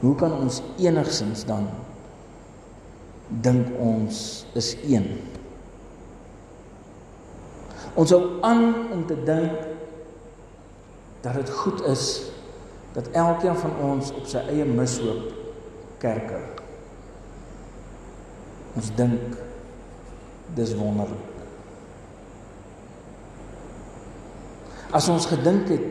Hoe 0.00 0.14
kan 0.18 0.34
ons 0.34 0.60
enigsins 0.78 1.42
dan 1.46 1.66
dink 3.42 3.70
ons 3.82 4.20
is 4.58 4.74
een? 4.86 5.08
Ons 7.98 8.12
hou 8.14 8.22
aan 8.46 8.90
om 8.94 9.02
te 9.06 9.16
dink 9.26 9.64
dat 11.24 11.34
dit 11.34 11.50
goed 11.50 11.82
is 11.90 12.04
dat 12.94 13.10
elkeen 13.10 13.56
van 13.58 13.74
ons 13.82 14.12
op 14.14 14.26
sy 14.30 14.42
eie 14.52 14.66
mishoop 14.66 15.32
kerk 16.02 16.30
hou. 16.30 16.44
Ons 18.78 18.92
dink 18.98 19.34
dis 20.54 20.74
wonderlik. 20.78 21.34
As 24.94 25.08
ons 25.12 25.26
gedink 25.28 25.68
het 25.74 25.88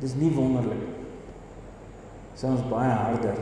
dis 0.00 0.16
nie 0.18 0.30
wonderlik 0.34 0.80
nie. 0.80 0.96
Sou 2.40 2.54
ons 2.54 2.64
baie 2.70 2.94
harder 2.96 3.36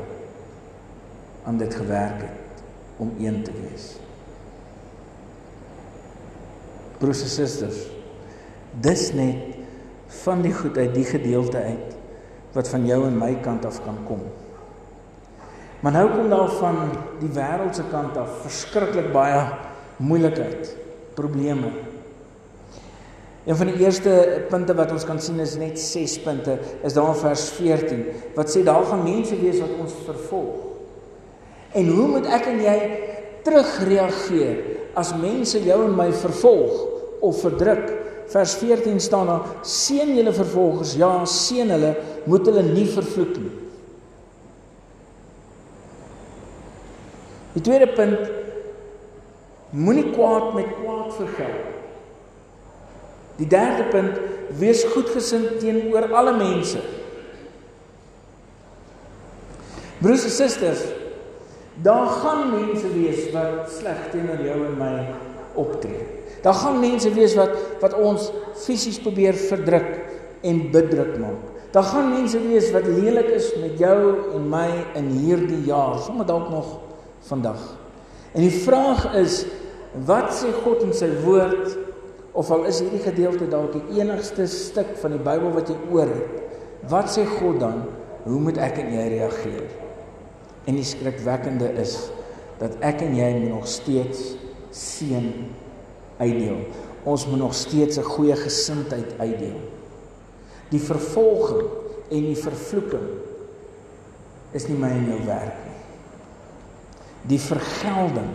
aan 1.47 1.61
dit 1.61 1.75
gewerk 1.75 2.25
het 2.27 2.63
om 2.99 3.13
een 3.23 3.45
te 3.47 3.55
wees. 3.55 3.93
Broers 6.99 7.23
en 7.23 7.31
susters, 7.31 7.79
dis 8.83 9.09
net 9.17 9.57
van 10.25 10.43
die 10.43 10.53
goed 10.55 10.77
uit 10.79 10.95
die 10.95 11.07
gedeelte 11.07 11.59
uit 11.59 11.97
wat 12.55 12.69
van 12.73 12.87
jou 12.89 13.03
en 13.07 13.19
my 13.19 13.35
kant 13.45 13.67
af 13.69 13.81
kan 13.85 13.99
kom. 14.09 14.23
Maar 15.85 15.95
nou 15.95 16.07
kom 16.11 16.31
daar 16.31 16.51
van 16.59 16.79
die 17.21 17.31
wêreldse 17.35 17.85
kant 17.93 18.17
af 18.19 18.41
verskriklik 18.43 19.13
baie 19.15 19.43
moeilikheid, 20.03 20.73
probleme. 21.15 21.71
Een 23.47 23.57
van 23.57 23.71
die 23.71 23.85
eerste 23.85 24.15
punte 24.51 24.75
wat 24.77 24.91
ons 24.93 25.07
kan 25.09 25.21
sien 25.23 25.39
is 25.41 25.55
net 25.61 25.79
6 25.81 26.19
punte, 26.25 26.59
is 26.85 26.97
daar 26.97 27.13
in 27.13 27.21
vers 27.21 27.45
14 27.57 28.03
wat 28.37 28.51
sê 28.53 28.65
daar 28.67 28.85
gaan 28.91 29.07
mense 29.07 29.39
wees 29.41 29.61
wat 29.63 29.77
ons 29.81 29.95
vervolg. 30.09 30.67
En 31.79 31.89
hoe 31.95 32.09
moet 32.17 32.29
ek 32.33 32.51
en 32.51 32.61
jy 32.65 32.77
terugreageer 33.47 34.61
as 34.99 35.15
mense 35.21 35.61
jou 35.63 35.79
en 35.85 35.97
my 35.97 36.11
vervolg 36.25 36.75
of 37.25 37.41
verdruk? 37.45 38.08
Vers 38.29 38.55
14 38.61 39.01
staan 39.01 39.27
daar: 39.27 39.47
"Seën 39.63 40.15
julle 40.17 40.33
vervolgers, 40.33 40.95
ja, 40.95 41.25
seën 41.25 41.71
hulle, 41.71 41.97
moet 42.25 42.47
hulle 42.47 42.63
nie 42.63 42.87
vervloek 42.87 43.37
nie." 43.37 43.55
Die 47.53 47.63
tweede 47.63 47.89
punt: 47.89 48.29
Moenie 49.71 50.11
kwaad 50.11 50.55
met 50.55 50.69
kwaad 50.83 51.15
vergeld. 51.15 51.67
Die 53.37 53.47
derde 53.47 53.85
punt: 53.93 54.21
Wees 54.59 54.85
goedgesind 54.85 55.59
teenoor 55.61 56.13
alle 56.13 56.37
mense. 56.37 56.81
Broers 59.99 60.25
en 60.25 60.31
susters, 60.31 60.85
daar 61.83 62.07
gaan 62.07 62.51
mense 62.51 62.93
wees 62.93 63.33
wat 63.35 63.67
sleg 63.81 64.07
teenoor 64.13 64.45
jou 64.47 64.61
en 64.67 64.79
my 64.79 64.95
optree. 65.59 66.18
Daar 66.43 66.55
gaan 66.55 66.81
mense 66.81 67.11
wees 67.15 67.35
wat 67.39 67.55
wat 67.83 67.95
ons 67.99 68.31
fisies 68.65 68.99
probeer 69.03 69.37
verdruk 69.49 69.91
en 70.47 70.69
bedruk 70.73 71.17
maak. 71.19 71.55
Daar 71.75 71.85
gaan 71.85 72.13
mense 72.15 72.41
wees 72.41 72.71
wat 72.73 72.87
lelik 72.89 73.29
is 73.37 73.51
met 73.61 73.77
jou 73.81 73.99
en 74.37 74.47
my 74.49 74.69
in 74.97 75.11
hierdie 75.21 75.65
jaar, 75.69 75.99
sommer 76.01 76.27
dalk 76.27 76.49
nog 76.51 76.79
vandag. 77.29 77.61
En 78.33 78.41
die 78.45 78.55
vraag 78.65 79.05
is, 79.21 79.43
wat 80.09 80.33
sê 80.37 80.53
God 80.63 80.87
in 80.87 80.95
sy 80.97 81.11
woord 81.25 81.77
of 82.39 82.51
al 82.55 82.65
is 82.71 82.81
hierdie 82.81 83.03
gedeelte 83.05 83.49
dalk 83.51 83.75
die 83.75 84.01
enigste 84.01 84.47
stuk 84.49 84.95
van 85.03 85.17
die 85.17 85.23
Bybel 85.23 85.53
wat 85.57 85.73
jy 85.73 85.77
oor 85.93 86.09
het? 86.09 86.35
Wat 86.89 87.13
sê 87.13 87.27
God 87.39 87.61
dan? 87.61 87.83
Hoe 88.25 88.41
moet 88.41 88.61
ek 88.63 88.81
en 88.83 88.93
jy 88.95 89.07
reageer? 89.17 89.69
En 90.69 90.77
die 90.77 90.87
skrikwekkende 90.87 91.73
is 91.81 91.97
dat 92.61 92.77
ek 92.85 93.05
en 93.07 93.17
jy 93.17 93.31
nog 93.45 93.69
steeds 93.71 94.35
seën 94.75 95.31
uitdeel. 96.19 96.67
Ons 97.09 97.27
moet 97.27 97.39
nog 97.39 97.55
steeds 97.55 97.97
'n 97.99 98.03
goeie 98.03 98.37
gesindheid 98.37 99.19
uitdeel. 99.19 99.61
Die 100.69 100.81
vervolging 100.81 101.69
en 102.11 102.23
die 102.23 102.37
vervloeking 102.37 103.09
is 104.53 104.69
nie 104.69 104.77
my 104.77 104.91
en 104.91 105.07
jou 105.07 105.25
werk 105.25 105.55
nie. 105.65 105.77
Die 107.23 107.41
vergelding 107.41 108.31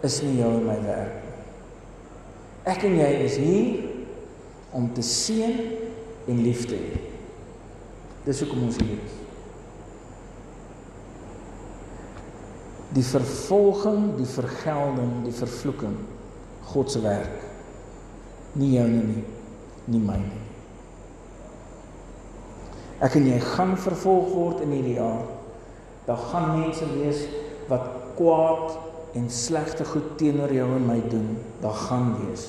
is 0.00 0.22
nie 0.22 0.38
jou 0.38 0.52
en 0.52 0.66
my 0.66 0.78
werk 0.84 1.14
nie. 1.14 1.34
Ek 2.64 2.82
en 2.82 2.96
jy 2.96 3.10
is 3.24 3.36
hier 3.36 3.84
om 4.70 4.92
te 4.94 5.02
seën 5.02 5.60
en 6.26 6.42
lief 6.42 6.66
te 6.66 6.74
hê. 6.74 7.00
Dis 8.24 8.40
hoekom 8.40 8.62
ons 8.62 8.78
hier 8.80 8.96
is. 9.04 9.20
Die 12.94 13.04
vervolging, 13.04 14.16
die 14.16 14.28
vergelding, 14.28 15.24
die 15.24 15.34
vervloeking 15.34 15.96
God 16.72 16.90
se 16.90 17.00
werk. 17.04 17.42
Nie 18.54 18.78
joune 18.78 19.02
nie, 19.08 19.24
nie 19.90 20.00
myne 20.00 20.30
nie. 20.30 20.44
Ek 23.04 23.16
en 23.18 23.26
jy 23.28 23.38
gaan 23.42 23.74
vervolg 23.76 24.30
word 24.32 24.62
in 24.64 24.72
hierdie 24.76 24.96
jaar. 24.96 25.24
Daar 26.06 26.20
gaan 26.30 26.60
mense 26.60 26.86
wees 26.94 27.24
wat 27.68 27.88
kwaad 28.18 28.78
en 29.18 29.26
slegte 29.30 29.86
goed 29.88 30.14
teenoor 30.20 30.52
jou 30.54 30.68
en 30.76 30.86
my 30.88 31.00
doen. 31.10 31.34
Daar 31.62 31.76
gaan 31.86 32.14
wees. 32.22 32.48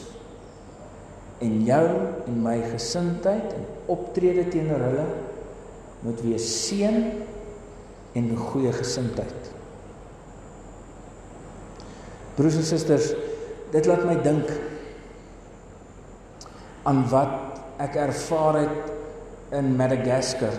En 1.43 1.57
jou 1.67 1.87
en 2.27 2.41
my 2.43 2.59
gesindheid 2.71 3.55
en 3.57 3.65
optrede 3.91 4.47
teenoor 4.53 4.85
hulle 4.89 5.07
moet 6.05 6.21
wees 6.23 6.45
seën 6.67 7.01
en 8.15 8.31
goeie 8.37 8.71
gesindheid. 8.75 9.51
Broers 12.35 12.59
en 12.59 12.67
susters, 12.67 13.13
dit 13.75 13.87
laat 13.89 14.05
my 14.07 14.15
dink 14.23 14.51
aan 16.87 17.01
wat 17.11 17.81
ek 17.83 17.97
ervaar 17.99 18.61
het 18.61 19.55
in 19.57 19.73
Madagaskar. 19.75 20.53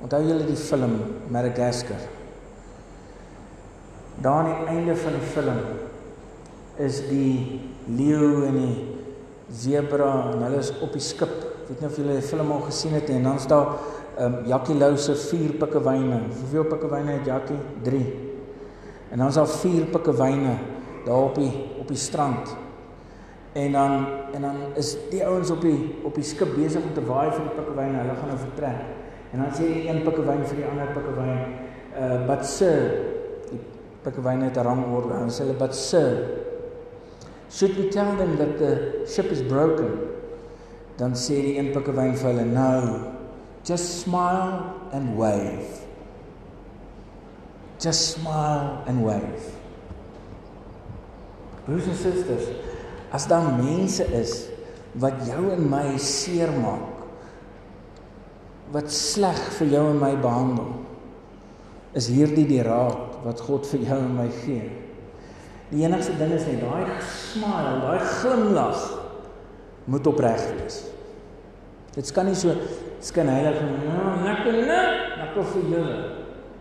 Onthou 0.00 0.20
julle 0.24 0.46
die 0.48 0.56
film 0.56 0.94
Madagaskar? 1.34 2.00
Daar 4.22 4.38
aan 4.46 4.48
die 4.48 4.72
einde 4.76 4.96
van 4.96 5.18
die 5.18 5.28
film 5.34 5.60
is 6.78 7.02
die 7.10 7.60
leeu 7.90 8.46
en 8.46 8.56
die 8.62 8.72
zebra 9.52 10.08
en 10.32 10.46
hulle 10.46 10.62
is 10.62 10.72
op 10.80 10.96
die 10.96 11.04
skip. 11.04 11.36
Ek 11.66 11.68
weet 11.68 11.84
nie 11.84 11.90
of 11.90 12.00
julle 12.00 12.16
die 12.16 12.26
film 12.30 12.54
al 12.54 12.64
gesien 12.70 12.96
het 12.96 13.10
nie 13.10 13.20
en 13.20 13.28
dan 13.32 13.44
staan 13.44 13.76
ehm 14.18 14.24
um, 14.40 14.48
Jackie 14.50 14.74
Lou 14.74 14.96
se 14.98 15.14
vier 15.28 15.52
pikkewyne. 15.60 16.24
Hoeveel 16.40 16.64
pikkewyne 16.72 17.20
het 17.20 17.28
Jackie? 17.28 17.60
3. 17.84 18.00
En 19.12 19.18
dan 19.18 19.28
is 19.28 19.38
daar 19.38 19.52
vier 19.60 19.84
pikkewyne 19.92 20.56
daar 21.08 21.30
op 21.30 21.38
die 21.40 21.52
op 21.80 21.88
die 21.88 22.00
strand. 22.00 22.54
En 23.52 23.72
dan 23.72 24.06
en 24.32 24.42
dan 24.44 24.56
is 24.76 24.96
die 25.10 25.24
ouens 25.26 25.50
op 25.50 25.60
die 25.64 25.96
op 26.04 26.14
die 26.14 26.24
skip 26.24 26.54
besig 26.54 26.84
om 26.84 26.92
te 26.94 27.04
waai 27.04 27.30
vir 27.32 27.44
die 27.46 27.54
pikkewyn. 27.56 27.96
Hulle 27.96 28.16
gaan 28.20 28.32
nou 28.34 28.40
vertrek. 28.44 28.82
En 29.32 29.42
dan 29.42 29.52
sê 29.56 29.66
die 29.72 29.88
een 29.88 30.02
pikkewyn 30.04 30.44
vir 30.48 30.60
die 30.62 30.68
ander 30.68 30.92
pikkewyn, 30.96 31.40
uh 31.98 32.20
but 32.28 32.46
sir, 32.48 32.84
die 33.50 33.60
pikkewyn 34.04 34.44
het 34.46 34.56
'n 34.56 34.68
rangorde. 34.68 35.14
En 35.14 35.32
sê 35.32 35.44
hulle 35.44 35.58
but 35.58 35.74
sir, 35.74 36.44
should 37.50 37.76
we 37.76 37.88
tell 37.88 38.16
them 38.16 38.36
that 38.36 38.58
the 38.58 39.04
ship 39.06 39.30
is 39.30 39.42
broken? 39.42 39.90
Dan 40.96 41.12
sê 41.12 41.42
die 41.42 41.58
een 41.58 41.72
pikkewyn 41.72 42.16
vir 42.16 42.30
hulle, 42.30 42.44
no. 42.44 42.98
Just 43.64 44.00
smile 44.00 44.72
and 44.92 45.16
wave. 45.18 45.84
Just 47.78 48.16
smile 48.16 48.82
and 48.86 49.04
wave. 49.04 49.57
Broers 51.68 51.84
en 51.84 51.98
susters, 52.00 52.46
as 53.12 53.26
daar 53.28 53.50
mense 53.58 54.04
is 54.16 54.46
wat 54.96 55.20
jou 55.28 55.50
en 55.52 55.66
my 55.68 55.98
seermaak, 56.00 56.94
wat 58.72 58.88
sleg 58.92 59.36
vir 59.58 59.74
jou 59.74 59.82
en 59.90 60.00
my 60.00 60.14
behandel, 60.16 60.70
is 61.96 62.08
hierdie 62.12 62.46
die 62.48 62.62
raad 62.64 63.20
wat 63.24 63.44
God 63.44 63.68
vir 63.68 63.84
jou 63.84 64.00
en 64.00 64.16
my 64.16 64.26
gee. 64.40 64.64
Die 65.68 65.84
enigste 65.84 66.16
ding 66.16 66.32
is 66.32 66.48
net 66.48 66.64
daai 66.64 66.88
smile, 67.04 67.76
daai 67.84 68.00
glimlag 68.16 68.84
moet 69.92 70.08
opreg 70.08 70.40
wees. 70.56 70.82
Dit 71.92 72.12
kan 72.16 72.28
nie 72.28 72.36
so 72.38 72.56
skyn 73.04 73.28
heilig 73.28 73.60
en 73.60 73.74
ja, 73.84 74.10
lekker 74.24 74.60
net, 74.68 75.16
lekker 75.20 75.48
vir 75.52 75.72
julle. 75.74 75.98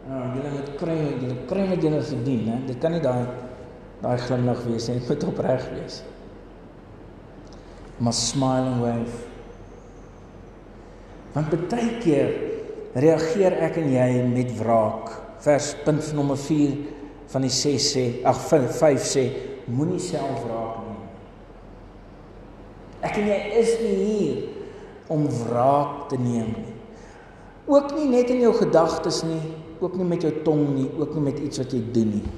Ja, 0.08 0.24
julle 0.36 0.56
moet 0.58 0.72
kry, 0.80 0.98
julle 1.22 1.44
kry 1.48 1.68
wat 1.72 1.84
julle 1.84 2.04
verdien, 2.12 2.48
hè. 2.52 2.64
Dit 2.68 2.84
kan 2.84 2.96
nie 2.96 3.04
daai 3.04 3.47
daai 4.02 4.18
glimlag 4.22 4.62
wees 4.68 4.90
nie, 4.90 5.00
dit 5.00 5.10
moet 5.10 5.26
opreg 5.32 5.64
wees. 5.74 6.02
Maar 7.98 8.14
smile 8.14 8.74
and 8.74 8.84
wave. 8.84 9.24
Want 11.34 11.56
baie 11.72 11.98
keer 12.02 12.36
reageer 12.98 13.58
ek 13.68 13.80
en 13.82 13.90
jy 13.94 14.10
met 14.30 14.54
wraak. 14.60 15.12
Vers 15.46 15.74
punt 15.86 16.14
nommer 16.18 16.38
4 16.40 16.78
van 17.32 17.44
die 17.46 17.54
6 17.54 17.90
sê, 17.94 18.06
ag 18.26 18.40
5 18.50 19.04
sê, 19.06 19.26
moenie 19.68 20.02
self 20.02 20.46
wraak 20.46 20.80
neem. 20.86 21.04
Ek 23.06 23.20
en 23.20 23.30
jy 23.30 23.40
is 23.60 23.74
nie 23.84 23.96
hier 24.00 24.40
om 25.14 25.28
wraak 25.44 26.08
te 26.12 26.20
neem 26.20 26.54
nie. 26.56 26.74
Ook 27.68 27.94
nie 27.98 28.08
net 28.14 28.32
in 28.32 28.42
jou 28.46 28.54
gedagtes 28.56 29.22
nie, 29.28 29.42
ook 29.84 29.98
nie 30.00 30.08
met 30.08 30.24
jou 30.24 30.32
tong 30.46 30.64
nie, 30.72 30.88
ook 30.98 31.18
nie 31.18 31.26
met 31.28 31.42
iets 31.44 31.60
wat 31.62 31.74
jy 31.76 31.82
doen 31.94 32.14
nie. 32.16 32.36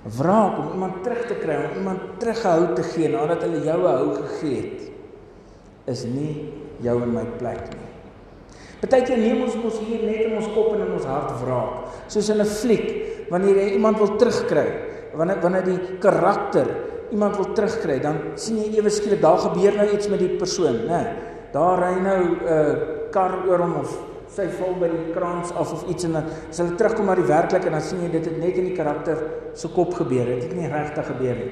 Wraak 0.00 0.58
om 0.58 0.72
iemand 0.72 1.02
terug 1.04 1.26
te 1.28 1.36
kry, 1.36 1.58
om 1.68 1.76
iemand 1.82 2.16
teruggehou 2.22 2.72
te 2.74 2.84
gee 2.88 3.10
nadat 3.12 3.42
hulle 3.44 3.60
jou 3.66 3.80
hou 3.84 4.14
gegee 4.16 4.60
het, 4.62 4.86
is 5.92 6.06
nie 6.08 6.48
jou 6.80 6.96
in 7.04 7.12
my 7.12 7.24
plek 7.36 7.66
nie. 7.74 7.88
Partykeer 8.80 9.20
neem 9.20 9.42
ons 9.44 9.58
mos 9.60 9.76
hier 9.84 10.06
net 10.08 10.22
in 10.30 10.38
ons 10.38 10.48
kop 10.54 10.72
en 10.72 10.86
in 10.86 10.94
ons 10.96 11.04
hart 11.04 11.34
wraak, 11.42 11.90
soos 12.08 12.30
in 12.32 12.40
'n 12.40 12.48
fliek, 12.48 12.88
wanneer 13.30 13.56
jy 13.56 13.68
iemand 13.76 13.98
wil 13.98 14.16
terugkry, 14.16 14.66
wanneer 15.14 15.40
wanneer 15.42 15.64
die 15.64 15.98
karakter 16.00 16.66
iemand 17.12 17.36
wil 17.36 17.52
terugkry, 17.52 18.00
dan 18.00 18.16
sien 18.36 18.56
jy 18.56 18.78
ewe 18.78 18.90
skielik 18.90 19.20
daar 19.20 19.38
gebeur 19.38 19.76
nou 19.76 19.88
iets 19.92 20.08
met 20.08 20.18
die 20.18 20.38
persoon, 20.38 20.86
né? 20.86 21.16
Daar 21.52 21.78
ry 21.78 22.00
nou 22.00 22.20
'n 22.24 22.40
uh, 22.46 22.74
kar 23.10 23.44
oor 23.46 23.58
hom 23.58 23.74
of 23.74 24.09
sy 24.30 24.46
val 24.60 24.76
by 24.78 24.88
die 24.92 25.12
kraans 25.14 25.50
af 25.58 25.72
of 25.74 25.86
iets 25.90 26.06
en 26.06 26.12
dan 26.18 26.28
as 26.48 26.60
hulle 26.62 26.76
terugkom 26.78 27.08
na 27.10 27.16
die 27.18 27.26
werklik 27.26 27.66
en 27.66 27.74
dan 27.76 27.82
sien 27.84 28.04
jy 28.04 28.10
dit 28.12 28.28
het 28.30 28.38
net 28.38 28.60
in 28.60 28.68
die 28.70 28.76
karakter 28.76 29.22
se 29.58 29.70
kop 29.74 29.94
gebeur, 29.98 30.28
dit 30.30 30.44
het 30.46 30.54
nie 30.54 30.70
regtig 30.70 31.08
gebeur 31.10 31.40
nie. 31.40 31.50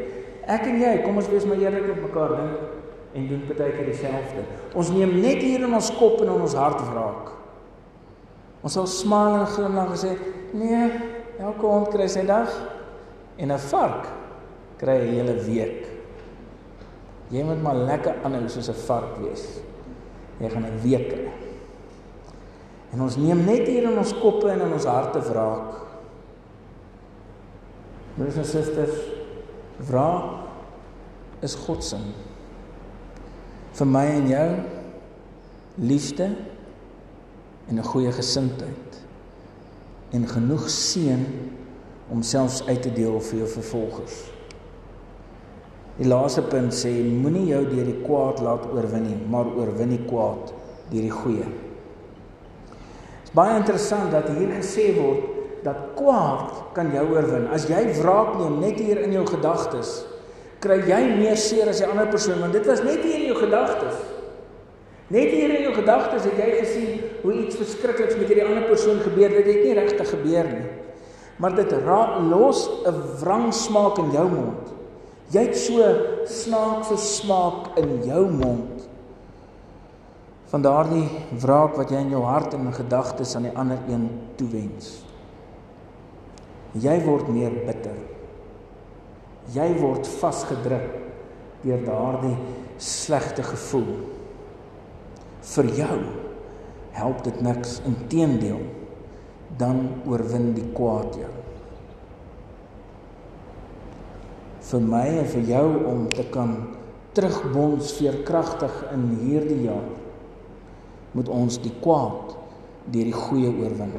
Ek 0.48 0.64
en 0.70 0.78
jy, 0.80 0.92
kom 1.04 1.18
ons 1.20 1.28
wees 1.28 1.44
maar 1.48 1.60
eerlik 1.60 1.90
op 1.92 2.04
mekaar 2.06 2.36
dink 2.38 2.76
en 3.18 3.26
doen 3.28 3.42
baie 3.48 3.72
keer 3.74 3.90
dieselfde. 3.90 4.44
Ons 4.78 4.92
neem 4.94 5.16
net 5.20 5.42
hier 5.42 5.64
in 5.66 5.74
ons 5.74 5.90
kop 5.98 6.22
en 6.22 6.30
in 6.30 6.46
ons 6.46 6.56
hart 6.58 6.80
wraak. 6.92 7.32
Ons 8.62 8.76
sal 8.78 8.88
smaal 8.90 9.40
en 9.40 9.50
glimlag 9.54 9.92
en 9.94 10.00
sê, 10.04 10.16
"Nee, 10.52 10.90
elke 11.38 11.66
hond 11.66 11.88
kry 11.88 12.08
sy 12.08 12.24
dag 12.26 12.48
en 13.38 13.52
'n 13.52 13.58
vark 13.58 14.06
kry 14.78 14.98
'n 14.98 15.14
hele 15.14 15.34
week." 15.44 15.86
Jy 17.30 17.42
moet 17.42 17.62
maar 17.62 17.76
lekker 17.76 18.14
aanhou 18.24 18.48
soos 18.48 18.68
'n 18.68 18.74
vark 18.86 19.18
wees. 19.18 19.60
Jy 20.40 20.48
gaan 20.48 20.64
'n 20.64 20.80
week 20.82 21.08
kry. 21.08 21.47
En 22.92 23.02
ons 23.04 23.16
neem 23.20 23.44
net 23.44 23.66
hier 23.68 23.84
in 23.90 23.98
ons 23.98 24.14
koppe 24.20 24.48
en 24.50 24.64
in 24.64 24.72
ons 24.72 24.88
harte 24.88 25.20
wraak. 25.28 25.76
Broers 28.16 28.40
en 28.40 28.48
susters, 28.48 29.02
wraak 29.88 31.42
is 31.46 31.54
God 31.66 31.84
se 31.84 32.00
vir 33.78 33.86
my 33.86 34.04
en 34.10 34.24
jou 34.26 34.48
liefde 35.78 36.26
en 37.68 37.78
'n 37.78 37.84
goeie 37.84 38.12
gesindheid 38.12 38.98
en 40.10 40.26
genoeg 40.26 40.68
seën 40.70 41.26
om 42.10 42.22
selfs 42.22 42.66
uit 42.66 42.82
te 42.82 42.92
deel 42.92 43.20
vir 43.20 43.38
jou 43.38 43.48
vervolgers. 43.48 44.30
Die 45.98 46.08
laaste 46.08 46.42
punt 46.42 46.72
sê 46.72 46.90
moenie 47.22 47.46
jou 47.46 47.64
deur 47.68 47.84
die 47.84 48.02
kwaad 48.02 48.40
laat 48.40 48.66
oorwin 48.72 49.02
nie, 49.02 49.18
maar 49.30 49.46
oorwin 49.46 49.88
die 49.88 50.04
kwaad 50.06 50.52
deur 50.90 51.02
die 51.02 51.10
goeie. 51.10 51.67
Dit 53.28 53.34
is 53.34 53.42
baie 53.44 53.58
interessant 53.60 54.08
dat 54.08 54.30
hier 54.32 54.48
gesê 54.56 54.86
word 54.96 55.24
dat 55.60 55.90
kwaad 55.98 56.72
kan 56.72 56.88
jou 56.94 57.02
oorwin. 57.12 57.50
As 57.52 57.66
jy 57.68 57.82
wraak 57.98 58.38
neem 58.38 58.54
net 58.62 58.78
hier 58.80 59.02
in 59.04 59.12
jou 59.12 59.26
gedagtes, 59.28 60.06
kry 60.64 60.78
jy 60.88 61.00
meer 61.18 61.36
seer 61.36 61.68
as 61.68 61.82
die 61.82 61.88
ander 61.90 62.08
persoon 62.08 62.40
want 62.40 62.56
dit 62.56 62.64
was 62.64 62.80
net 62.86 63.02
hier 63.04 63.18
in 63.18 63.26
jou 63.28 63.36
gedagtes. 63.36 63.98
Net 65.12 65.28
hier 65.28 65.52
in 65.58 65.66
jou 65.66 65.74
gedagtes 65.76 66.24
het 66.24 66.40
jy 66.40 66.48
gesien 66.54 67.04
hoe 67.20 67.34
iets 67.42 67.60
verskrikliks 67.60 68.16
met 68.16 68.32
hierdie 68.32 68.48
ander 68.48 68.64
persoon 68.70 69.04
gebeur 69.04 69.36
dit 69.36 69.52
het 69.52 69.60
nie 69.66 69.76
regtig 69.76 70.08
gebeur 70.14 70.48
nie. 70.48 70.72
Maar 71.36 71.60
dit 71.60 71.76
raak 71.84 72.22
los 72.32 72.64
'n 72.88 72.96
wrang 73.20 73.52
smaak 73.52 73.98
in 73.98 74.10
jou 74.16 74.24
mond. 74.24 74.72
Jy 75.36 75.44
het 75.50 75.56
so 75.56 75.84
snaakse 76.24 76.96
smaak 76.96 77.76
in 77.76 78.08
jou 78.08 78.24
mond 78.30 78.77
van 80.48 80.64
daardie 80.64 81.06
wraak 81.42 81.76
wat 81.76 81.90
jy 81.92 82.00
in 82.06 82.14
jou 82.14 82.22
hart 82.24 82.54
en 82.56 82.68
in 82.70 82.76
gedagtes 82.76 83.34
aan 83.36 83.50
die 83.50 83.56
ander 83.56 83.82
een 83.88 84.06
toewens. 84.40 84.94
Jy 86.78 86.94
word 87.04 87.28
meer 87.32 87.52
bitter 87.66 87.98
jy 89.54 89.68
word 89.80 90.08
vasgedruk 90.18 90.88
deur 91.62 91.82
daardie 91.86 92.36
slegte 92.82 93.42
gevoel. 93.46 93.94
Vir 95.48 95.70
jou 95.78 95.98
help 96.98 97.22
dit 97.26 97.40
niks, 97.42 97.78
inteendeel, 97.86 98.60
dan 99.58 99.80
oorwin 100.06 100.52
die 100.56 100.66
kwaad 100.74 101.16
jou. 101.18 101.30
Vir 104.68 104.82
my 104.84 105.04
en 105.22 105.30
vir 105.32 105.46
jou 105.48 105.66
om 105.88 106.02
te 106.12 106.26
kan 106.34 106.52
terugbons 107.16 107.94
veerkragtig 107.96 108.74
in 108.92 109.06
hierdie 109.22 109.62
jaar 109.64 109.86
moet 111.18 111.28
ons 111.34 111.58
die 111.62 111.74
kwaad 111.82 112.36
deur 112.92 113.08
die 113.10 113.16
goeie 113.16 113.50
oorwin. 113.50 113.92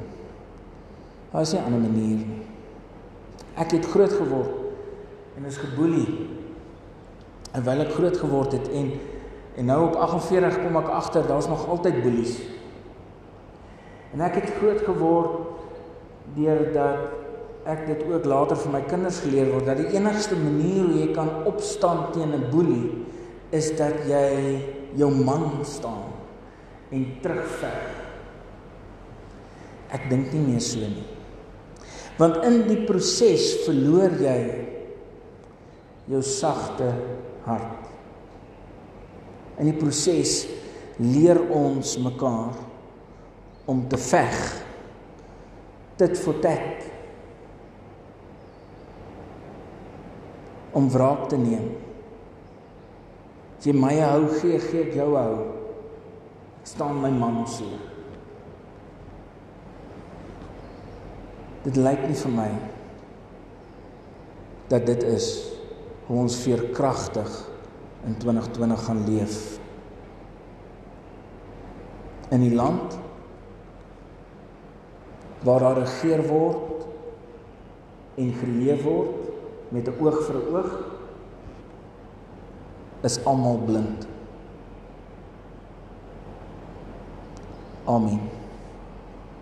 Daar 1.32 1.41
is 1.41 1.53
'n 1.53 1.65
ander 1.65 1.79
manier 1.79 2.17
nie. 2.17 2.41
Ek 3.55 3.71
het 3.71 3.86
groot 3.86 4.12
geword 4.12 4.49
en 5.38 5.45
is 5.45 5.58
geboelie. 5.58 6.27
En 7.51 7.63
wyl 7.63 7.82
ek 7.82 7.91
groot 7.91 8.17
geword 8.17 8.51
het 8.51 8.69
en 8.69 8.91
en 9.58 9.65
nou 9.65 9.88
op 9.88 9.95
48 9.95 10.62
kom 10.63 10.77
ek 10.77 10.88
agter 10.88 11.27
daar's 11.27 11.47
nog 11.47 11.67
altyd 11.67 12.01
boelies. 12.01 12.39
En 14.13 14.21
ek 14.21 14.36
het 14.36 14.53
groot 14.60 14.82
geword 14.82 15.32
deurdat 16.36 16.97
ek 17.65 17.86
dit 17.88 18.03
ook 18.13 18.25
later 18.25 18.58
vir 18.58 18.71
my 18.71 18.82
kinders 18.82 19.19
geleer 19.19 19.51
word 19.51 19.65
dat 19.65 19.77
die 19.77 19.97
enigste 19.97 20.36
manier 20.36 20.86
hoe 20.86 20.99
jy 20.99 21.10
kan 21.13 21.29
opstaan 21.45 22.12
teen 22.13 22.32
'n 22.34 22.49
boelie 22.51 23.05
is 23.49 23.75
dat 23.75 23.93
jy 24.08 24.63
jou 24.95 25.12
man 25.12 25.65
staan 25.65 25.99
en 26.93 27.06
terugveg. 27.23 27.82
Ek 29.93 30.06
dink 30.10 30.34
nie 30.34 30.43
meer 30.45 30.63
so 30.63 30.86
nie. 30.86 31.06
Want 32.19 32.41
in 32.47 32.63
die 32.67 32.82
proses 32.88 33.62
verloor 33.65 34.15
jy 34.19 34.39
jou 36.10 36.21
sagte 36.25 36.89
hart. 37.45 37.86
In 39.60 39.69
die 39.69 39.78
proses 39.78 40.43
leer 40.99 41.39
ons 41.54 41.95
mekaar 42.02 42.58
om 43.69 43.86
te 43.91 43.99
veg. 44.02 44.39
Dit 45.99 46.17
vir 46.19 46.41
tat. 46.43 46.89
Om 50.75 50.89
wraak 50.93 51.28
te 51.32 51.39
neem. 51.39 51.71
As 53.59 53.68
jy 53.68 53.74
my 53.76 53.95
hou 53.99 54.28
gee, 54.39 54.59
gee 54.70 54.86
ek 54.88 54.93
jou 54.95 55.11
hou. 55.18 55.59
Staan 56.64 57.01
my 57.01 57.12
man 57.12 57.47
so. 57.47 57.66
Dit 61.64 61.76
lyk 61.76 62.05
nie 62.07 62.18
vir 62.18 62.34
my 62.34 62.49
dat 64.70 64.86
dit 64.86 65.03
is 65.03 65.30
hoe 66.07 66.20
ons 66.24 66.36
veerkragtig 66.43 67.30
in 68.05 68.18
2020 68.22 68.84
gaan 68.86 69.01
leef. 69.07 69.38
In 72.30 72.45
die 72.45 72.53
land 72.55 72.97
waar 75.43 75.60
daar 75.60 75.82
regeer 75.82 76.22
word 76.28 76.86
en 78.20 78.32
geleef 78.41 78.84
word 78.84 79.30
met 79.72 79.88
'n 79.88 79.95
oog 80.03 80.18
vir 80.28 80.36
'n 80.36 80.55
oog 80.55 80.72
is 83.01 83.24
almal 83.26 83.57
blind. 83.57 84.07
Amen. 87.90 88.39